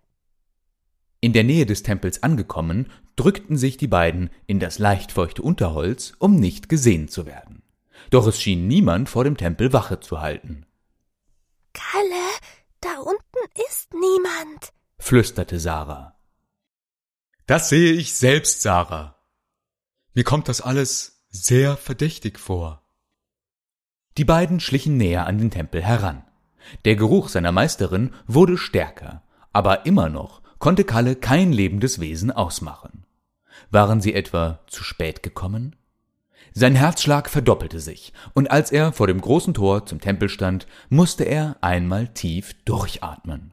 In 1.25 1.33
der 1.33 1.43
Nähe 1.43 1.65
des 1.65 1.83
Tempels 1.83 2.23
angekommen, 2.23 2.93
drückten 3.17 3.57
sich 3.57 3.79
die 3.79 3.87
beiden 3.87 4.29
in 4.47 4.61
das 4.61 4.79
leicht 4.79 5.11
feuchte 5.11 5.41
Unterholz, 5.41 6.13
um 6.19 6.39
nicht 6.39 6.69
gesehen 6.69 7.09
zu 7.09 7.25
werden. 7.25 7.63
Doch 8.11 8.27
es 8.27 8.43
schien 8.43 8.69
niemand 8.69 9.09
vor 9.09 9.25
dem 9.25 9.39
Tempel 9.39 9.73
Wache 9.73 10.01
zu 10.01 10.21
halten. 10.21 10.67
Kalle, 11.73 12.29
da 12.83 12.99
unten 12.99 13.63
ist 13.71 13.95
niemand, 13.95 14.75
flüsterte 14.99 15.59
Sarah. 15.59 16.15
Das 17.47 17.71
sehe 17.71 17.95
ich 17.95 18.13
selbst, 18.13 18.61
Sarah. 18.61 19.17
Mir 20.13 20.25
kommt 20.25 20.49
das 20.49 20.61
alles 20.61 21.25
sehr 21.31 21.79
verdächtig 21.79 22.39
vor. 22.39 22.87
Die 24.19 24.27
beiden 24.27 24.61
schlichen 24.61 24.99
näher 24.99 25.27
an 25.27 25.39
den 25.39 25.51
Tempel 25.51 25.83
heran. 25.83 26.23
Der 26.85 26.97
Geruch 26.97 27.31
seiner 27.31 27.51
Meisterin 27.51 28.13
wurde 28.27 28.59
stärker, 28.59 29.23
aber 29.55 29.87
immer 29.87 30.11
noch 30.11 30.44
konnte 30.65 30.85
Kalle 30.85 31.15
kein 31.15 31.53
lebendes 31.53 32.01
Wesen 32.01 32.31
ausmachen. 32.31 33.05
Waren 33.71 34.01
sie 34.01 34.15
etwa 34.15 34.61
zu 34.67 34.83
spät 34.83 35.23
gekommen? 35.23 35.77
Sein 36.55 36.75
Herzschlag 36.75 37.29
verdoppelte 37.29 37.81
sich, 37.81 38.15
und 38.33 38.51
als 38.51 38.73
er 38.73 38.95
vor 38.95 39.07
dem 39.07 39.21
großen 39.21 39.53
Tor 39.53 39.85
zum 39.85 40.01
Tempel 40.01 40.31
stand, 40.31 40.67
musste 40.89 41.25
er 41.25 41.59
einmal 41.61 42.09
tief 42.09 42.55
durchatmen. 42.65 43.53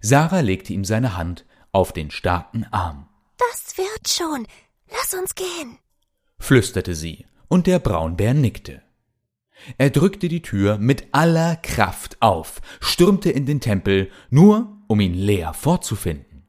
Sarah 0.00 0.40
legte 0.40 0.72
ihm 0.72 0.86
seine 0.86 1.18
Hand 1.18 1.44
auf 1.70 1.92
den 1.92 2.10
starken 2.10 2.64
Arm. 2.70 3.10
Das 3.36 3.76
wird 3.76 4.08
schon. 4.08 4.46
Lass 4.90 5.12
uns 5.12 5.34
gehen, 5.34 5.76
flüsterte 6.38 6.94
sie, 6.94 7.26
und 7.48 7.66
der 7.66 7.78
Braunbär 7.78 8.32
nickte. 8.32 8.80
Er 9.76 9.90
drückte 9.90 10.28
die 10.28 10.40
Tür 10.40 10.78
mit 10.78 11.08
aller 11.12 11.56
Kraft 11.56 12.16
auf, 12.20 12.62
stürmte 12.80 13.30
in 13.30 13.44
den 13.44 13.60
Tempel, 13.60 14.10
nur 14.30 14.81
um 14.92 15.00
ihn 15.00 15.14
leer 15.14 15.54
vorzufinden. 15.54 16.46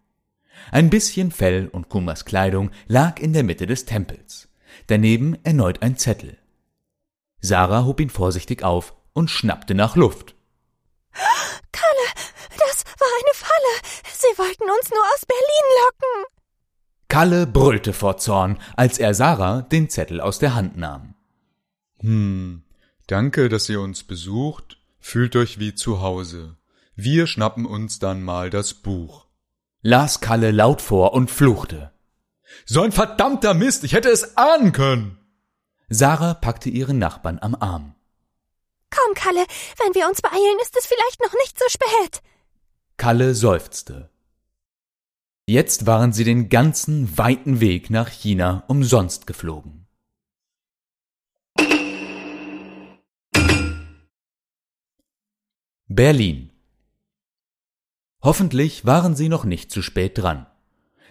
Ein 0.71 0.89
bisschen 0.89 1.31
Fell 1.31 1.69
und 1.69 1.87
Kumas 1.87 2.25
Kleidung 2.25 2.71
lag 2.87 3.19
in 3.19 3.31
der 3.31 3.43
Mitte 3.43 3.67
des 3.67 3.85
Tempels. 3.85 4.49
Daneben 4.87 5.37
erneut 5.45 5.81
ein 5.81 5.97
Zettel. 5.97 6.37
Sarah 7.39 7.85
hob 7.85 8.01
ihn 8.01 8.09
vorsichtig 8.09 8.63
auf 8.63 8.93
und 9.13 9.29
schnappte 9.29 9.75
nach 9.75 9.95
Luft. 9.95 10.35
Kalle, 11.71 12.07
das 12.49 12.83
war 12.99 13.07
eine 13.19 13.33
Falle. 13.33 14.03
Sie 14.13 14.37
wollten 14.37 14.63
uns 14.63 14.89
nur 14.89 15.03
aus 15.13 15.25
Berlin 15.25 15.67
locken. 15.85 16.35
Kalle 17.07 17.47
brüllte 17.47 17.93
vor 17.93 18.17
Zorn, 18.17 18.59
als 18.75 18.99
er 18.99 19.13
Sarah 19.13 19.61
den 19.61 19.89
Zettel 19.89 20.19
aus 20.19 20.39
der 20.39 20.53
Hand 20.53 20.75
nahm. 20.75 21.15
Hm, 22.01 22.63
Danke, 23.07 23.47
dass 23.47 23.69
ihr 23.69 23.79
uns 23.79 24.03
besucht. 24.03 24.77
Fühlt 24.99 25.35
euch 25.37 25.59
wie 25.59 25.75
zu 25.75 26.01
Hause. 26.01 26.57
Wir 26.95 27.25
schnappen 27.25 27.65
uns 27.65 27.97
dann 27.97 28.21
mal 28.21 28.51
das 28.51 28.75
Buch. 28.75 29.25
Las 29.81 30.21
Kalle 30.21 30.51
laut 30.51 30.81
vor 30.81 31.13
und 31.13 31.31
fluchte. 31.31 31.91
So 32.65 32.83
ein 32.83 32.91
verdammter 32.91 33.55
Mist, 33.55 33.83
ich 33.83 33.93
hätte 33.93 34.09
es 34.09 34.37
ahnen 34.37 34.71
können. 34.73 35.17
Sarah 35.89 36.35
packte 36.35 36.69
ihren 36.69 36.99
Nachbarn 36.99 37.39
am 37.39 37.55
Arm. 37.55 37.95
Komm, 38.91 39.15
Kalle, 39.15 39.43
wenn 39.79 39.95
wir 39.95 40.07
uns 40.07 40.21
beeilen, 40.21 40.57
ist 40.61 40.77
es 40.77 40.85
vielleicht 40.85 41.19
noch 41.19 41.33
nicht 41.33 41.57
so 41.57 41.65
spät. 41.67 42.21
Kalle 42.97 43.33
seufzte. 43.33 44.11
Jetzt 45.47 45.87
waren 45.87 46.13
sie 46.13 46.23
den 46.23 46.47
ganzen 46.47 47.17
weiten 47.17 47.59
Weg 47.59 47.89
nach 47.89 48.09
China 48.09 48.63
umsonst 48.67 49.25
geflogen. 49.25 49.87
Berlin 55.87 56.52
Hoffentlich 58.23 58.85
waren 58.85 59.15
sie 59.15 59.27
noch 59.27 59.43
nicht 59.43 59.69
zu 59.69 59.81
spät 59.81 60.17
dran. 60.17 60.47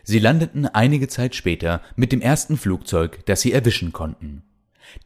Sie 0.03 0.19
landeten 0.19 0.67
einige 0.67 1.09
Zeit 1.09 1.35
später 1.35 1.83
mit 1.95 2.11
dem 2.11 2.23
ersten 2.23 2.57
Flugzeug, 2.57 3.25
das 3.27 3.43
sie 3.43 3.53
erwischen 3.53 3.93
konnten. 3.93 4.43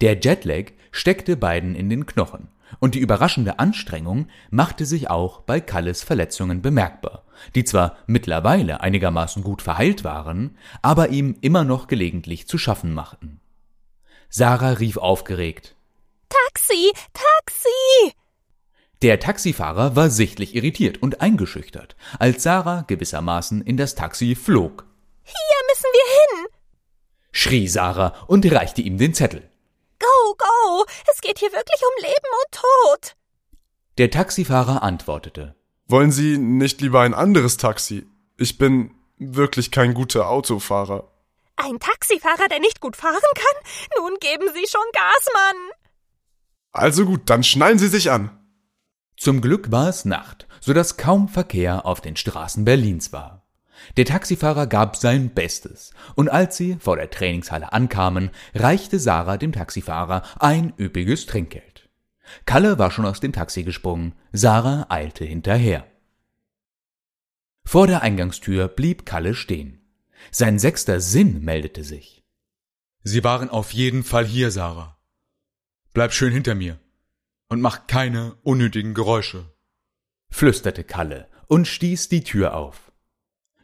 Der 0.01 0.19
Jetlag 0.19 0.73
steckte 0.93 1.37
beiden 1.37 1.75
in 1.75 1.91
den 1.91 2.07
Knochen, 2.07 2.49
und 2.79 2.95
die 2.95 3.01
überraschende 3.01 3.59
Anstrengung 3.59 4.29
machte 4.51 4.87
sich 4.87 5.11
auch 5.11 5.41
bei 5.43 5.61
Kalles 5.61 6.03
Verletzungen 6.03 6.63
bemerkbar, 6.63 7.25
die 7.55 7.65
zwar 7.65 7.97
mittlerweile 8.07 8.81
einigermaßen 8.81 9.43
gut 9.43 9.61
verheilt 9.61 10.05
waren, 10.05 10.57
aber 10.83 11.11
ihm 11.11 11.37
immer 11.41 11.65
noch 11.65 11.89
gelegentlich 11.89 12.49
zu 12.49 12.57
schaffen 12.57 12.95
machten. 12.95 13.41
Sarah 14.29 14.73
rief 14.73 14.97
aufgeregt 14.97 15.77
Taxi. 16.29 16.93
Taxi. 17.13 18.17
Der 19.03 19.21
Taxifahrer 19.21 19.95
war 19.95 20.09
sichtlich 20.09 20.55
irritiert 20.55 21.03
und 21.03 21.21
eingeschüchtert, 21.21 21.97
als 22.19 22.43
Sarah 22.43 22.83
gewissermaßen 22.87 23.61
in 23.61 23.77
das 23.77 23.95
Taxi 23.95 24.35
flog. 24.35 24.87
Hier 25.23 25.35
müssen 25.69 25.91
wir 25.93 26.41
hin, 26.41 26.47
schrie 27.31 27.69
Sarah 27.69 28.15
und 28.27 28.51
reichte 28.51 28.81
ihm 28.81 28.97
den 28.97 29.13
Zettel. 29.13 29.51
Go, 29.99 30.35
go, 30.39 30.85
es 31.13 31.21
geht 31.21 31.39
hier 31.39 31.53
wirklich 31.53 31.81
um 31.83 32.03
Leben 32.03 32.31
und 32.43 32.53
Tod. 32.53 33.17
Der 33.99 34.11
Taxifahrer 34.11 34.83
antwortete. 34.83 35.55
Wollen 35.89 36.11
Sie 36.11 36.39
nicht 36.39 36.81
lieber 36.81 37.03
ein 37.03 37.15
anderes 37.15 37.59
Taxi? 37.59 38.07
Ich 38.39 38.59
bin 38.59 38.95
wirklich 39.19 39.71
kein 39.71 39.95
guter 39.95 40.29
Autofahrer. 40.29 41.13
Ein 41.57 41.79
Taxifahrer, 41.79 42.49
der 42.49 42.61
nicht 42.61 42.81
gut 42.81 42.97
fahren 42.97 43.17
kann? 43.35 44.03
Nun 44.03 44.17
geben 44.21 44.49
Sie 44.55 44.67
schon 44.69 44.83
Gas, 44.93 45.27
Mann. 45.33 45.57
Also 46.73 47.07
gut, 47.07 47.23
dann 47.27 47.43
schnallen 47.43 47.79
Sie 47.79 47.89
sich 47.89 48.11
an. 48.11 48.36
Zum 49.17 49.41
Glück 49.41 49.73
war 49.73 49.89
es 49.89 50.05
Nacht, 50.05 50.47
so 50.61 50.75
dass 50.75 50.99
kaum 50.99 51.29
Verkehr 51.29 51.87
auf 51.87 52.01
den 52.01 52.17
Straßen 52.17 52.65
Berlins 52.65 53.13
war. 53.13 53.47
Der 53.97 54.05
Taxifahrer 54.05 54.67
gab 54.67 54.97
sein 54.97 55.31
Bestes, 55.31 55.93
und 56.15 56.29
als 56.29 56.57
sie 56.57 56.77
vor 56.79 56.97
der 56.97 57.11
Trainingshalle 57.11 57.73
ankamen, 57.73 58.31
reichte 58.55 58.99
Sarah 58.99 59.37
dem 59.37 59.53
Taxifahrer 59.53 60.23
ein 60.39 60.73
üppiges 60.79 61.27
Trinkgeld. 61.27 61.89
Kalle 62.45 62.79
war 62.79 62.91
schon 62.91 63.07
aus 63.07 63.21
dem 63.21 63.33
Taxi 63.33 63.63
gesprungen, 63.63 64.15
Sarah 64.33 64.87
eilte 64.89 65.25
hinterher. 65.25 65.87
Vor 67.65 67.87
der 67.87 68.03
Eingangstür 68.03 68.69
blieb 68.69 69.07
Kalle 69.07 69.35
stehen. 69.35 69.81
Sein 70.31 70.59
sechster 70.59 71.01
Sinn 71.01 71.43
meldete 71.43 71.85
sich. 71.85 72.25
Sie 73.03 73.25
waren 73.25 73.49
auf 73.49 73.73
jeden 73.73 74.05
Fall 74.05 74.27
hier, 74.27 74.51
Sarah. 74.51 74.99
Bleib 75.93 76.13
schön 76.13 76.33
hinter 76.33 76.55
mir 76.55 76.79
und 77.49 77.61
mach 77.61 77.87
keine 77.87 78.35
unnötigen 78.43 78.95
Geräusche, 78.95 79.53
flüsterte 80.31 80.85
Kalle 80.85 81.29
und 81.47 81.67
stieß 81.67 82.09
die 82.09 82.25
Tür 82.25 82.55
auf. 82.55 82.93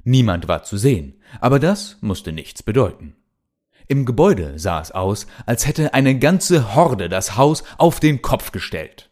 Niemand 0.04 0.48
war 0.48 0.64
zu 0.64 0.76
sehen, 0.76 1.20
aber 1.40 1.58
das 1.58 1.98
musste 2.00 2.32
nichts 2.32 2.62
bedeuten. 2.62 3.16
Im 3.88 4.06
Gebäude 4.06 4.58
sah 4.58 4.80
es 4.80 4.90
aus, 4.90 5.26
als 5.46 5.66
hätte 5.66 5.94
eine 5.94 6.18
ganze 6.18 6.74
Horde 6.74 7.08
das 7.08 7.36
Haus 7.36 7.62
auf 7.78 8.00
den 8.00 8.22
Kopf 8.22 8.52
gestellt. 8.52 9.10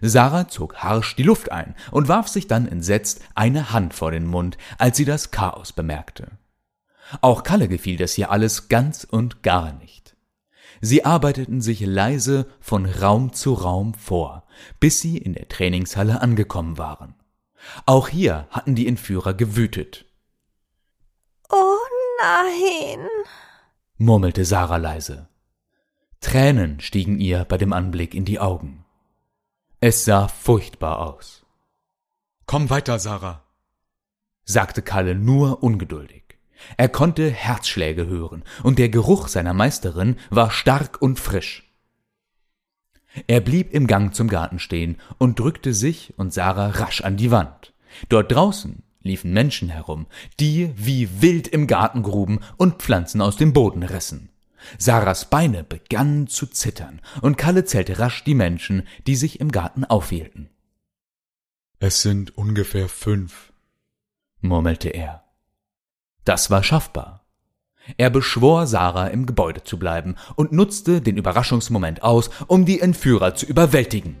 Sarah 0.00 0.48
zog 0.48 0.76
harsch 0.76 1.14
die 1.16 1.22
Luft 1.22 1.52
ein 1.52 1.74
und 1.90 2.08
warf 2.08 2.28
sich 2.28 2.48
dann 2.48 2.66
entsetzt 2.66 3.20
eine 3.34 3.72
Hand 3.72 3.94
vor 3.94 4.10
den 4.10 4.26
Mund, 4.26 4.58
als 4.78 4.96
sie 4.96 5.04
das 5.04 5.30
Chaos 5.30 5.72
bemerkte. 5.72 6.38
Auch 7.20 7.42
Kalle 7.42 7.68
gefiel 7.68 7.96
das 7.96 8.14
hier 8.14 8.30
alles 8.30 8.68
ganz 8.68 9.04
und 9.04 9.42
gar 9.42 9.72
nicht. 9.74 10.01
Sie 10.84 11.04
arbeiteten 11.04 11.60
sich 11.60 11.80
leise 11.80 12.50
von 12.60 12.86
Raum 12.86 13.32
zu 13.32 13.54
Raum 13.54 13.94
vor, 13.94 14.44
bis 14.80 15.00
sie 15.00 15.16
in 15.16 15.32
der 15.32 15.46
Trainingshalle 15.46 16.20
angekommen 16.20 16.76
waren. 16.76 17.14
Auch 17.86 18.08
hier 18.08 18.48
hatten 18.50 18.74
die 18.74 18.88
Entführer 18.88 19.32
gewütet. 19.32 20.06
Oh 21.48 21.78
nein, 22.20 23.06
murmelte 23.96 24.44
Sarah 24.44 24.78
leise. 24.78 25.28
Tränen 26.20 26.80
stiegen 26.80 27.20
ihr 27.20 27.44
bei 27.44 27.58
dem 27.58 27.72
Anblick 27.72 28.12
in 28.12 28.24
die 28.24 28.40
Augen. 28.40 28.84
Es 29.80 30.04
sah 30.04 30.26
furchtbar 30.26 30.98
aus. 30.98 31.46
Komm 32.46 32.70
weiter, 32.70 32.98
Sarah, 32.98 33.44
sagte 34.44 34.82
Kalle 34.82 35.14
nur 35.14 35.62
ungeduldig. 35.62 36.21
Er 36.76 36.88
konnte 36.88 37.30
Herzschläge 37.30 38.06
hören, 38.06 38.44
und 38.62 38.78
der 38.78 38.88
Geruch 38.88 39.28
seiner 39.28 39.54
Meisterin 39.54 40.16
war 40.30 40.50
stark 40.50 41.00
und 41.00 41.18
frisch. 41.18 41.68
Er 43.26 43.40
blieb 43.40 43.72
im 43.72 43.86
Gang 43.86 44.14
zum 44.14 44.28
Garten 44.28 44.58
stehen 44.58 44.96
und 45.18 45.38
drückte 45.38 45.74
sich 45.74 46.14
und 46.16 46.32
Sarah 46.32 46.68
rasch 46.68 47.02
an 47.02 47.16
die 47.16 47.30
Wand. 47.30 47.74
Dort 48.08 48.32
draußen 48.32 48.82
liefen 49.02 49.32
Menschen 49.32 49.68
herum, 49.68 50.06
die 50.40 50.72
wie 50.76 51.20
wild 51.20 51.48
im 51.48 51.66
Garten 51.66 52.02
gruben 52.02 52.40
und 52.56 52.82
Pflanzen 52.82 53.20
aus 53.20 53.36
dem 53.36 53.52
Boden 53.52 53.82
rissen. 53.82 54.30
Sarahs 54.78 55.28
Beine 55.28 55.64
begannen 55.64 56.28
zu 56.28 56.46
zittern, 56.46 57.00
und 57.20 57.36
Kalle 57.36 57.64
zählte 57.64 57.98
rasch 57.98 58.24
die 58.24 58.34
Menschen, 58.34 58.86
die 59.06 59.16
sich 59.16 59.40
im 59.40 59.50
Garten 59.50 59.84
aufhielten. 59.84 60.50
Es 61.80 62.00
sind 62.00 62.36
ungefähr 62.38 62.88
fünf, 62.88 63.52
murmelte 64.40 64.88
er. 64.90 65.21
Das 66.24 66.50
war 66.50 66.62
schaffbar. 66.62 67.24
Er 67.96 68.10
beschwor 68.10 68.66
Sarah 68.66 69.08
im 69.08 69.26
Gebäude 69.26 69.64
zu 69.64 69.78
bleiben 69.78 70.14
und 70.36 70.52
nutzte 70.52 71.00
den 71.00 71.16
Überraschungsmoment 71.16 72.02
aus, 72.02 72.30
um 72.46 72.64
die 72.64 72.80
Entführer 72.80 73.34
zu 73.34 73.46
überwältigen. 73.46 74.16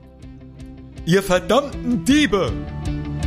Ihr 1.04 1.22
verdammten 1.22 2.04
Diebe! 2.04 2.52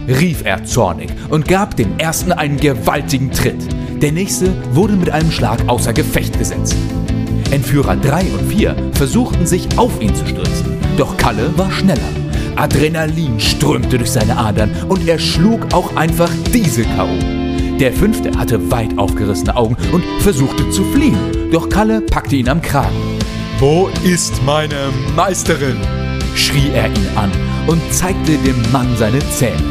rief 0.08 0.46
er 0.46 0.64
zornig 0.66 1.10
und 1.30 1.48
gab 1.48 1.76
dem 1.76 1.98
ersten 1.98 2.32
einen 2.32 2.58
gewaltigen 2.58 3.32
Tritt. 3.32 3.68
Der 4.02 4.12
nächste 4.12 4.54
wurde 4.76 4.94
mit 4.94 5.10
einem 5.10 5.32
Schlag 5.32 5.68
außer 5.68 5.94
Gefecht 5.94 6.38
gesetzt. 6.38 6.76
Entführer 7.52 7.96
3 7.96 8.22
und 8.34 8.52
4 8.52 8.92
versuchten 8.94 9.48
sich 9.48 9.78
auf 9.78 10.00
ihn 10.02 10.14
zu 10.14 10.28
stürzen, 10.28 10.78
doch 10.98 11.18
Kalle 11.18 11.58
war 11.58 11.72
schneller. 11.72 12.02
Adrenalin 12.56 13.40
strömte 13.40 13.98
durch 13.98 14.12
seine 14.12 14.38
Adern 14.38 14.72
und 14.90 15.08
er 15.08 15.20
schlug 15.20 15.74
auch 15.74 15.96
einfach 15.96 16.30
diese 16.54 16.84
K.O. 16.84 17.35
Der 17.80 17.92
fünfte 17.92 18.32
hatte 18.38 18.72
weit 18.72 18.98
aufgerissene 18.98 19.54
Augen 19.56 19.76
und 19.92 20.04
versuchte 20.22 20.70
zu 20.70 20.84
fliehen, 20.86 21.52
doch 21.52 21.68
Kalle 21.68 22.00
packte 22.00 22.38
ihn 22.38 22.48
am 22.48 22.62
Kragen. 22.62 22.96
Wo 23.60 23.90
ist 24.04 24.42
meine 24.46 24.90
Meisterin? 25.14 25.78
schrie 26.36 26.70
er 26.74 26.88
ihn 26.88 27.08
an 27.16 27.32
und 27.68 27.82
zeigte 27.94 28.38
dem 28.38 28.56
Mann 28.72 28.88
seine 28.96 29.20
Zähne. 29.30 29.62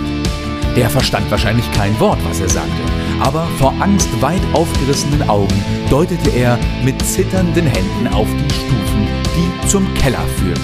Der 0.76 0.90
verstand 0.90 1.30
wahrscheinlich 1.30 1.70
kein 1.72 1.98
Wort, 1.98 2.18
was 2.24 2.40
er 2.40 2.48
sagte, 2.48 2.82
aber 3.20 3.46
vor 3.58 3.72
Angst 3.80 4.08
weit 4.20 4.42
aufgerissenen 4.52 5.26
Augen 5.28 5.64
deutete 5.88 6.30
er 6.30 6.58
mit 6.84 7.00
zitternden 7.02 7.66
Händen 7.66 8.08
auf 8.12 8.28
die 8.28 8.54
Stufen, 8.54 9.06
die 9.34 9.66
zum 9.68 9.94
Keller 9.94 10.24
führten. 10.36 10.62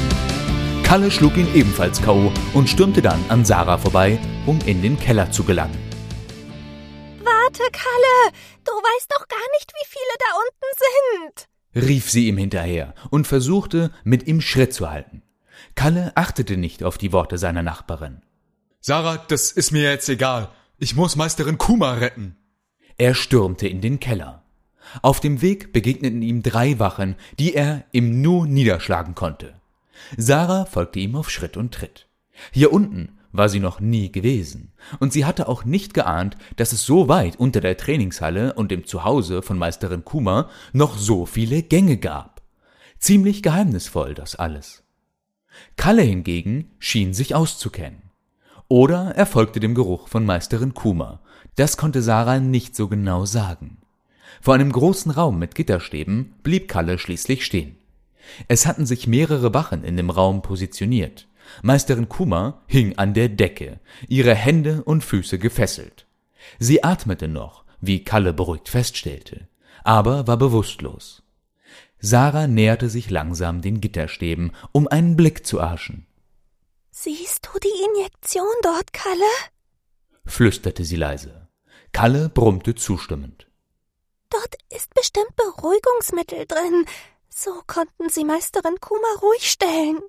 Kalle 0.83 1.11
schlug 1.11 1.37
ihn 1.39 1.49
ebenfalls 1.55 2.03
K.O. 2.03 2.33
und 2.53 2.69
stürmte 2.69 3.01
dann 3.01 3.21
an 3.29 3.47
Sarah 3.47 3.79
vorbei, 3.79 4.19
um 4.45 4.59
in 4.67 4.83
den 4.83 4.99
Keller 4.99 5.31
zu 5.31 5.45
gelangen. 5.45 5.90
Warte, 7.51 7.73
Kalle, 7.73 8.33
du 8.65 8.71
weißt 8.71 9.11
doch 9.11 9.27
gar 9.27 9.39
nicht, 9.59 9.73
wie 9.75 9.89
viele 9.89 10.15
da 10.21 10.27
unten 10.39 11.43
sind, 11.75 11.89
rief 11.89 12.09
sie 12.09 12.29
ihm 12.29 12.39
hinterher 12.39 12.95
und 13.11 13.27
versuchte, 13.27 13.91
mit 14.05 14.29
ihm 14.29 14.41
Schritt 14.41 14.73
zu 14.73 14.89
halten. 14.89 15.23
Kalle 15.75 16.13
achtete 16.15 16.57
nicht 16.57 16.85
auf 16.85 16.97
die 16.97 17.13
Worte 17.13 17.39
seiner 17.39 17.65
Nachbarin. 17.65 18.23
Sarah, 18.81 19.17
das 19.17 19.51
ist 19.51 19.73
mir 19.73 19.83
jetzt 19.83 20.09
egal. 20.09 20.49
Ich 20.79 20.95
muss 20.95 21.17
Meisterin 21.17 21.59
Kuma 21.59 21.95
retten. 21.95 22.37
Er 22.99 23.17
stürmte 23.17 23.67
in 23.67 23.81
den 23.81 23.99
Keller. 23.99 24.45
Auf 25.03 25.19
dem 25.19 25.43
Weg 25.43 25.73
begegneten 25.73 26.23
ihm 26.23 26.45
drei 26.45 26.79
Wachen, 26.79 27.17
die 27.41 27.55
er 27.55 27.85
im 27.91 28.23
Nu 28.23 28.45
niederschlagen 28.45 29.17
konnte. 29.17 29.61
Sarah 30.17 30.67
folgte 30.67 31.01
ihm 31.01 31.17
auf 31.17 31.31
Schritt 31.31 31.57
und 31.57 31.75
Tritt. 31.75 32.07
Hier 32.53 32.73
unten 32.73 33.19
war 33.33 33.49
sie 33.49 33.61
noch 33.61 33.81
nie 33.81 34.11
gewesen, 34.11 34.73
und 34.99 35.13
sie 35.13 35.25
hatte 35.25 35.49
auch 35.49 35.65
nicht 35.65 35.95
geahnt, 35.95 36.37
dass 36.57 36.73
es 36.73 36.85
so 36.85 37.09
weit 37.09 37.37
unter 37.37 37.61
der 37.61 37.77
Trainingshalle 37.77 38.55
und 38.55 38.71
dem 38.71 38.85
Zuhause 38.85 39.43
von 39.43 39.59
Meisterin 39.59 40.05
Kuma 40.05 40.49
noch 40.73 40.97
so 40.97 41.27
viele 41.27 41.63
Gänge 41.63 41.97
gab. 41.97 42.43
Ziemlich 42.99 43.43
geheimnisvoll 43.43 44.15
das 44.15 44.37
alles. 44.37 44.83
Kalle 45.77 46.03
hingegen 46.03 46.71
schien 46.79 47.15
sich 47.15 47.35
auszukennen. 47.35 48.03
Oder 48.69 49.15
er 49.17 49.27
folgte 49.27 49.59
dem 49.59 49.75
Geruch 49.75 50.09
von 50.09 50.25
Meisterin 50.25 50.75
Kuma. 50.75 51.21
Das 51.57 51.77
konnte 51.77 52.03
Sarah 52.03 52.39
nicht 52.39 52.77
so 52.77 52.89
genau 52.89 53.25
sagen. 53.25 53.79
Vor 54.41 54.55
einem 54.55 54.71
großen 54.71 55.11
Raum 55.11 55.39
mit 55.39 55.55
Gitterstäben 55.55 56.35
blieb 56.43 56.69
Kalle 56.69 56.99
schließlich 56.99 57.45
stehen. 57.45 57.77
Es 58.49 58.67
hatten 58.67 58.87
sich 58.87 59.07
mehrere 59.07 59.53
Wachen 59.55 59.83
in 59.83 59.97
dem 59.97 60.11
Raum 60.11 60.43
positioniert. 60.43 61.27
Meisterin 61.63 62.09
Kuma 62.09 62.63
hing 62.67 62.97
an 62.99 63.15
der 63.15 63.29
Decke, 63.29 63.81
ihre 64.09 64.35
Hände 64.35 64.83
und 64.85 65.05
Füße 65.05 65.39
gefesselt. 65.39 66.07
Sie 66.59 66.83
atmete 66.85 67.29
noch, 67.29 67.65
wie 67.81 68.05
Kalle 68.05 68.33
beruhigt 68.33 68.69
feststellte, 68.69 69.49
aber 69.85 70.27
war 70.27 70.37
bewusstlos. 70.37 71.23
Sarah 71.99 72.47
näherte 72.47 72.89
sich 72.89 73.11
langsam 73.11 73.61
den 73.61 73.81
Gitterstäben, 73.81 74.53
um 74.73 74.89
einen 74.89 75.17
Blick 75.17 75.47
zu 75.47 75.59
erhaschen. 75.59 76.07
Siehst 76.91 77.47
du 77.47 77.59
die 77.59 77.85
Injektion 77.89 78.55
dort, 78.63 78.93
Kalle? 78.93 79.33
flüsterte 80.25 80.85
sie 80.85 80.97
leise. 80.97 81.49
Kalle 81.93 82.29
brummte 82.29 82.75
zustimmend. 82.75 83.49
Dort 84.31 84.57
ist 84.71 84.95
bestimmt 84.95 85.35
Beruhigungsmittel 85.37 86.47
drin. 86.47 86.87
So 87.29 87.63
konnten 87.67 88.09
sie 88.09 88.25
Meisterin 88.25 88.79
Kuma 88.81 89.09
ruhig 89.23 89.51
stellen. 89.51 90.01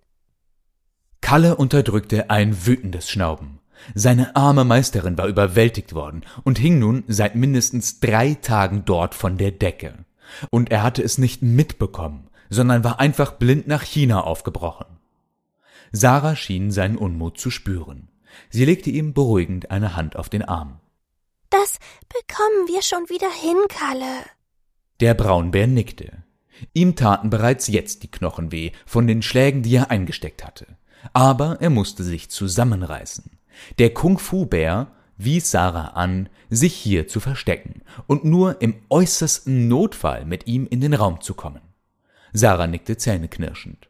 Kalle 1.21 1.55
unterdrückte 1.55 2.29
ein 2.29 2.65
wütendes 2.65 3.09
Schnauben. 3.09 3.59
Seine 3.95 4.35
arme 4.35 4.63
Meisterin 4.63 5.17
war 5.17 5.27
überwältigt 5.27 5.93
worden 5.93 6.23
und 6.43 6.59
hing 6.59 6.79
nun 6.79 7.03
seit 7.07 7.35
mindestens 7.35 7.99
drei 7.99 8.35
Tagen 8.35 8.83
dort 8.85 9.15
von 9.15 9.37
der 9.37 9.51
Decke. 9.51 9.93
Und 10.49 10.71
er 10.71 10.83
hatte 10.83 11.01
es 11.01 11.17
nicht 11.17 11.41
mitbekommen, 11.41 12.29
sondern 12.49 12.83
war 12.83 12.99
einfach 12.99 13.33
blind 13.33 13.67
nach 13.67 13.83
China 13.83 14.21
aufgebrochen. 14.21 14.85
Sarah 15.91 16.35
schien 16.35 16.71
seinen 16.71 16.97
Unmut 16.97 17.37
zu 17.39 17.49
spüren. 17.49 18.09
Sie 18.49 18.65
legte 18.65 18.89
ihm 18.89 19.13
beruhigend 19.13 19.71
eine 19.71 19.95
Hand 19.95 20.15
auf 20.15 20.29
den 20.29 20.43
Arm. 20.43 20.79
Das 21.49 21.79
bekommen 22.07 22.67
wir 22.67 22.81
schon 22.81 23.09
wieder 23.09 23.29
hin, 23.29 23.57
Kalle. 23.67 24.23
Der 25.01 25.13
Braunbär 25.13 25.67
nickte. 25.67 26.23
Ihm 26.73 26.95
taten 26.95 27.29
bereits 27.29 27.67
jetzt 27.67 28.03
die 28.03 28.11
Knochen 28.11 28.51
weh 28.51 28.71
von 28.85 29.07
den 29.07 29.21
Schlägen, 29.21 29.63
die 29.63 29.75
er 29.75 29.91
eingesteckt 29.91 30.45
hatte. 30.45 30.67
Aber 31.13 31.57
er 31.61 31.69
musste 31.69 32.03
sich 32.03 32.29
zusammenreißen. 32.29 33.39
Der 33.79 33.93
Kung-Fu-Bär 33.93 34.87
wies 35.17 35.51
Sarah 35.51 35.89
an, 35.89 36.29
sich 36.49 36.73
hier 36.73 37.07
zu 37.07 37.19
verstecken 37.19 37.81
und 38.07 38.25
nur 38.25 38.61
im 38.61 38.75
äußersten 38.89 39.67
Notfall 39.67 40.25
mit 40.25 40.47
ihm 40.47 40.67
in 40.67 40.81
den 40.81 40.93
Raum 40.93 41.21
zu 41.21 41.33
kommen. 41.33 41.61
Sarah 42.33 42.67
nickte 42.67 42.97
zähneknirschend. 42.97 43.89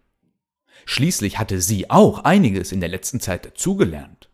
Schließlich 0.85 1.37
hatte 1.37 1.61
sie 1.61 1.89
auch 1.89 2.23
einiges 2.23 2.71
in 2.71 2.79
der 2.79 2.89
letzten 2.89 3.19
Zeit 3.19 3.45
dazugelernt. 3.45 4.29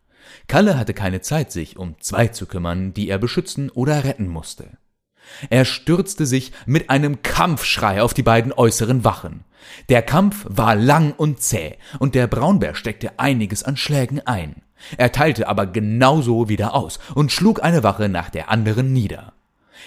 Kalle 0.48 0.78
hatte 0.78 0.94
keine 0.94 1.22
Zeit, 1.22 1.52
sich 1.52 1.78
um 1.78 2.00
zwei 2.00 2.28
zu 2.30 2.46
kümmern, 2.46 2.94
die 2.94 3.10
er 3.10 3.18
beschützen 3.18 3.70
oder 3.70 4.04
retten 4.04 4.28
musste. 4.28 4.78
Er 5.50 5.66
stürzte 5.66 6.26
sich 6.26 6.52
mit 6.66 6.90
einem 6.90 7.22
Kampfschrei 7.22 8.02
auf 8.02 8.14
die 8.14 8.24
beiden 8.24 8.54
äußeren 8.54 9.04
Wachen. 9.04 9.44
Der 9.90 10.02
Kampf 10.02 10.46
war 10.48 10.76
lang 10.76 11.14
und 11.14 11.42
zäh, 11.42 11.78
und 12.00 12.16
der 12.16 12.28
Braunbär 12.28 12.76
steckte 12.76 13.20
einiges 13.20 13.64
an 13.64 13.78
Schlägen 13.78 14.22
ein. 14.26 14.62
Er 14.98 15.12
teilte 15.12 15.48
aber 15.48 15.66
genauso 15.68 16.50
wieder 16.50 16.74
aus 16.76 17.00
und 17.16 17.32
schlug 17.32 17.64
eine 17.64 17.84
Wache 17.84 18.10
nach 18.10 18.30
der 18.30 18.50
anderen 18.50 18.94
nieder. 18.94 19.34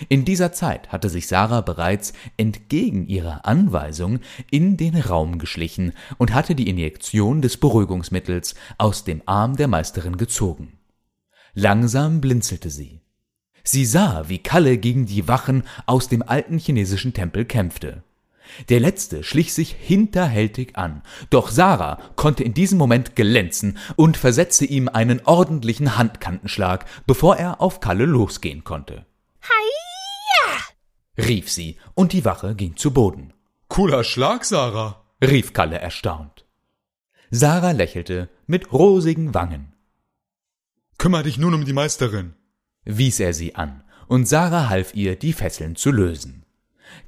In 0.09 0.25
dieser 0.25 0.53
Zeit 0.53 0.89
hatte 0.91 1.09
sich 1.09 1.27
Sarah 1.27 1.61
bereits 1.61 2.13
entgegen 2.37 3.07
ihrer 3.07 3.45
Anweisung 3.45 4.21
in 4.51 4.77
den 4.77 4.97
Raum 4.97 5.39
geschlichen 5.39 5.93
und 6.17 6.33
hatte 6.33 6.55
die 6.55 6.69
Injektion 6.69 7.43
des 7.43 7.57
Beruhigungsmittels 7.57 8.55
aus 8.79 9.05
dem 9.05 9.23
Arm 9.27 9.57
der 9.57 9.69
Meisterin 9.69 10.17
gezogen. 10.17 10.79
Langsam 11.55 12.21
blinzelte 12.21 12.71
sie. 12.71 13.01
Sie 13.63 13.85
sah, 13.85 14.29
wie 14.29 14.39
Kalle 14.39 14.79
gegen 14.79 15.07
die 15.07 15.29
Wachen 15.29 15.65
aus 15.87 16.09
dem 16.09 16.23
alten 16.23 16.59
chinesischen 16.59 17.13
Tempel 17.13 17.45
kämpfte. 17.45 18.03
Der 18.69 18.81
letzte 18.81 19.23
schlich 19.23 19.55
sich 19.55 19.73
hinterhältig 19.79 20.77
an, 20.77 21.03
doch 21.31 21.51
Sarah 21.51 21.99
konnte 22.17 22.43
in 22.43 22.55
diesem 22.55 22.79
Moment 22.79 23.17
glänzen 23.17 23.79
und 23.97 24.17
versetzte 24.17 24.65
ihm 24.65 24.89
einen 24.89 25.21
ordentlichen 25.25 25.97
Handkantenschlag, 25.97 26.85
bevor 27.07 27.37
er 27.37 27.61
auf 27.61 27.81
Kalle 27.81 28.07
losgehen 28.07 28.65
konnte. 28.65 29.07
Heia! 29.43 30.61
rief 31.27 31.51
sie, 31.51 31.77
und 31.95 32.13
die 32.13 32.25
Wache 32.25 32.55
ging 32.55 32.77
zu 32.77 32.93
Boden. 32.93 33.33
Cooler 33.69 34.05
Schlag, 34.05 34.45
Sarah, 34.45 35.05
rief 35.23 35.53
Kalle 35.53 35.79
erstaunt. 35.79 36.45
Sarah 37.31 37.71
lächelte 37.71 38.29
mit 38.47 38.73
rosigen 38.73 39.35
Wangen. 39.35 39.73
Kümmer 40.99 41.23
dich 41.23 41.39
nun 41.39 41.55
um 41.55 41.65
die 41.65 41.73
Meisterin, 41.73 42.35
wies 42.85 43.21
er 43.21 43.33
sie 43.33 43.55
an, 43.55 43.83
und 44.09 44.27
Sarah 44.27 44.69
half 44.69 44.95
ihr, 44.95 45.17
die 45.17 45.33
Fesseln 45.33 45.77
zu 45.77 45.91
lösen. 45.91 46.45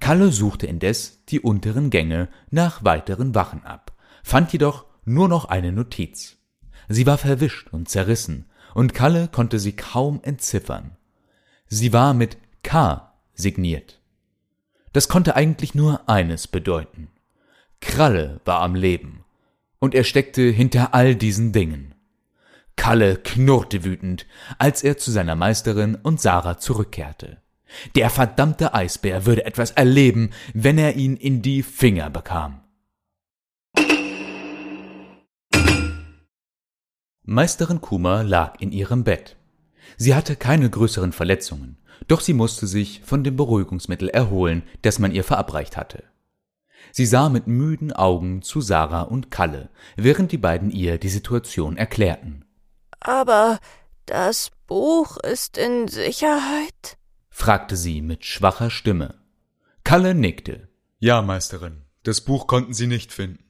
Kalle 0.01 0.31
suchte 0.31 0.67
indes 0.67 1.25
die 1.29 1.41
unteren 1.41 1.91
Gänge 1.91 2.29
nach 2.51 2.85
weiteren 2.85 3.35
Wachen 3.35 3.65
ab, 3.65 3.93
fand 4.23 4.53
jedoch 4.53 4.87
nur 5.05 5.29
noch 5.29 5.47
eine 5.47 5.73
Notiz. 5.73 6.39
Sie 6.89 7.07
war 7.07 7.19
verwischt 7.19 7.69
und 7.73 7.89
zerrissen, 7.89 8.47
und 8.75 8.95
Kalle 8.95 9.29
konnte 9.29 9.59
sie 9.59 9.73
kaum 9.73 10.21
entziffern. 10.23 10.97
Sie 11.67 11.93
war 11.93 12.15
mit 12.15 12.39
K 12.63 13.13
signiert. 13.35 14.01
Das 14.93 15.09
konnte 15.09 15.37
eigentlich 15.37 15.75
nur 15.75 16.09
eines 16.09 16.47
bedeuten. 16.47 17.09
Kralle 17.81 18.41
war 18.45 18.61
am 18.61 18.75
Leben, 18.75 19.25
und 19.79 19.95
er 19.95 20.05
steckte 20.05 20.43
hinter 20.43 20.95
all 20.95 21.17
diesen 21.17 21.53
Dingen. 21.53 21.92
Kalle 22.77 23.17
knurrte 23.17 23.85
wütend, 23.85 24.27
als 24.59 24.83
er 24.83 24.99
zu 24.99 25.11
seiner 25.11 25.37
Meisterin 25.37 25.95
und 25.95 26.21
Sarah 26.21 26.59
zurückkehrte. 26.59 27.39
Der 27.95 28.11
verdammte 28.11 28.75
Eisbär 28.75 29.27
würde 29.27 29.45
etwas 29.45 29.71
erleben, 29.71 30.31
wenn 30.53 30.79
er 30.79 30.97
ihn 30.97 31.17
in 31.17 31.43
die 31.43 31.63
Finger 31.63 32.11
bekam. 32.11 32.61
Meisterin 37.25 37.81
Kuma 37.81 38.23
lag 38.23 38.61
in 38.61 38.73
ihrem 38.73 39.05
Bett. 39.05 39.37
Sie 39.97 40.15
hatte 40.15 40.37
keine 40.37 40.69
größeren 40.69 41.13
Verletzungen, 41.13 41.77
doch 42.09 42.21
sie 42.21 42.33
musste 42.33 42.67
sich 42.67 43.01
von 43.05 43.23
dem 43.23 43.37
Beruhigungsmittel 43.37 44.09
erholen, 44.09 44.65
das 44.83 44.99
man 44.99 45.13
ihr 45.13 45.25
verabreicht 45.25 45.77
hatte. 45.77 46.05
Sie 46.91 47.07
sah 47.07 47.29
mit 47.29 47.47
müden 47.47 47.93
Augen 47.93 48.43
zu 48.43 48.61
Sarah 48.61 49.03
und 49.03 49.31
Kalle, 49.31 49.71
während 49.97 50.33
die 50.33 50.39
beiden 50.39 50.71
ihr 50.71 50.99
die 50.99 51.09
Situation 51.09 51.77
erklärten. 51.77 52.45
Aber 53.03 53.59
das 54.07 54.51
Buch 54.67 55.19
ist 55.19 55.59
in 55.59 55.89
Sicherheit? 55.89 56.97
fragte 57.31 57.77
sie 57.77 58.01
mit 58.01 58.25
schwacher 58.25 58.71
Stimme. 58.71 59.21
Kalle 59.85 60.15
nickte. 60.15 60.69
Ja, 60.99 61.23
Meisterin, 61.23 61.83
das 62.05 62.21
Buch 62.21 62.47
konnten 62.47 62.75
sie 62.75 62.87
nicht 62.87 63.13
finden. 63.13 63.45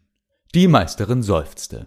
Die 0.54 0.68
Meisterin 0.68 1.22
seufzte. 1.22 1.86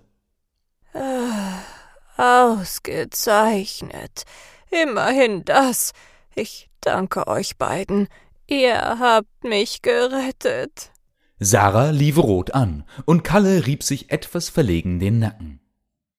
Ausgezeichnet. 2.18 4.26
Immerhin 4.70 5.44
das. 5.44 5.94
Ich 6.36 6.70
danke 6.82 7.28
euch 7.28 7.58
beiden. 7.58 8.08
Ihr 8.48 9.00
habt 9.00 9.44
mich 9.44 9.82
gerettet. 9.82 10.92
Sarah 11.40 11.90
lief 11.90 12.18
rot 12.18 12.52
an, 12.52 12.86
und 13.06 13.24
Kalle 13.24 13.66
rieb 13.66 13.82
sich 13.84 14.12
etwas 14.12 14.50
verlegen 14.50 15.00
den 15.00 15.20
Nacken. 15.20 15.60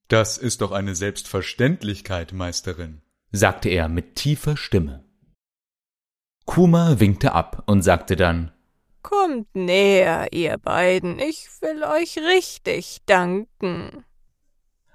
Das 0.08 0.38
ist 0.38 0.60
doch 0.60 0.72
eine 0.72 0.94
Selbstverständlichkeit, 0.94 2.32
Meisterin, 2.32 3.02
sagte 3.32 3.68
er 3.68 3.88
mit 3.88 4.14
tiefer 4.14 4.56
Stimme. 4.56 5.04
Kuma 6.44 7.00
winkte 7.00 7.32
ab 7.32 7.64
und 7.66 7.82
sagte 7.82 8.16
dann 8.16 8.52
Kommt 9.02 9.54
näher, 9.54 10.28
ihr 10.32 10.58
beiden, 10.58 11.18
ich 11.18 11.48
will 11.60 11.84
euch 11.84 12.18
richtig 12.18 13.02
danken. 13.06 14.04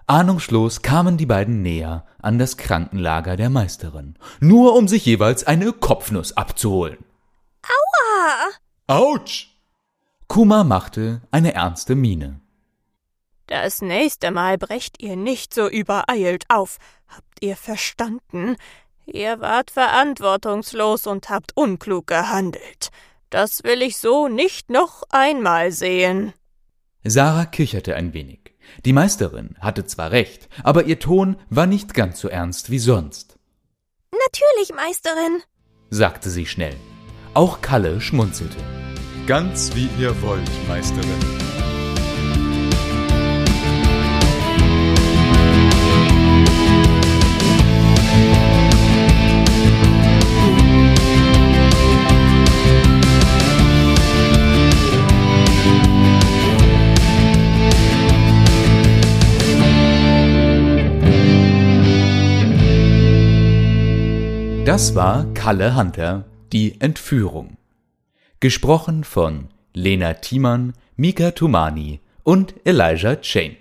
Ahnungslos 0.06 0.82
kamen 0.82 1.16
die 1.16 1.26
beiden 1.26 1.62
näher 1.62 2.06
an 2.22 2.38
das 2.38 2.58
Krankenlager 2.58 3.38
der 3.38 3.50
Meisterin, 3.50 4.18
nur 4.42 4.76
um 4.76 4.90
sich 4.90 5.06
jeweils 5.06 5.46
eine 5.46 5.72
Kopfnuss 5.72 6.36
abzuholen. 6.36 6.98
Aua! 7.64 8.50
Autsch! 8.88 9.56
Kuma 10.28 10.66
machte 10.66 11.22
eine 11.32 11.54
ernste 11.54 11.96
Miene. 11.96 12.41
Das 13.52 13.82
nächste 13.82 14.32
Mal 14.32 14.58
brecht 14.58 15.04
ihr 15.04 15.18
nicht 15.18 15.54
so 15.54 15.68
übereilt 15.68 16.46
auf. 16.48 16.78
Habt 17.10 17.42
ihr 17.42 17.58
verstanden? 17.58 18.56
Ihr 19.06 19.42
wart 19.42 19.72
verantwortungslos 19.72 21.06
und 21.06 21.30
habt 21.30 21.52
unklug 21.56 22.08
gehandelt. 22.08 22.92
Das 23.30 23.66
will 23.66 23.82
ich 23.82 23.98
so 23.98 24.30
nicht 24.30 24.70
noch 24.70 25.04
einmal 25.10 25.74
sehen. 25.74 26.32
Sarah 27.04 27.44
kicherte 27.44 27.94
ein 27.98 28.14
wenig. 28.14 28.56
Die 28.86 28.94
Meisterin 28.94 29.58
hatte 29.60 29.86
zwar 29.86 30.12
recht, 30.12 30.48
aber 30.64 30.86
ihr 30.86 31.00
Ton 31.00 31.36
war 31.50 31.66
nicht 31.66 31.94
ganz 31.94 32.22
so 32.22 32.30
ernst 32.30 32.72
wie 32.72 32.80
sonst. 32.80 33.38
Natürlich, 34.14 34.74
Meisterin, 34.74 35.42
sagte 35.90 36.30
sie 36.30 36.46
schnell. 36.46 36.78
Auch 37.34 37.60
Kalle 37.60 38.00
schmunzelte. 38.00 38.64
Ganz 39.28 39.76
wie 39.76 39.90
ihr 40.00 40.22
wollt, 40.22 40.50
Meisterin. 40.70 41.61
Das 64.64 64.94
war 64.94 65.26
Kalle 65.34 65.76
Hunter, 65.76 66.24
die 66.54 66.80
Entführung. 66.80 67.58
Gesprochen 68.40 69.04
von 69.04 69.48
Lena 69.74 70.14
Thiemann, 70.14 70.74
Mika 70.96 71.32
Tumani 71.32 72.00
und 72.22 72.54
Elijah 72.64 73.16
Chain. 73.16 73.58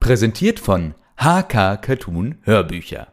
Präsentiert 0.00 0.58
von 0.58 0.94
HK 1.18 1.76
Cartoon 1.82 2.38
Hörbücher. 2.42 3.11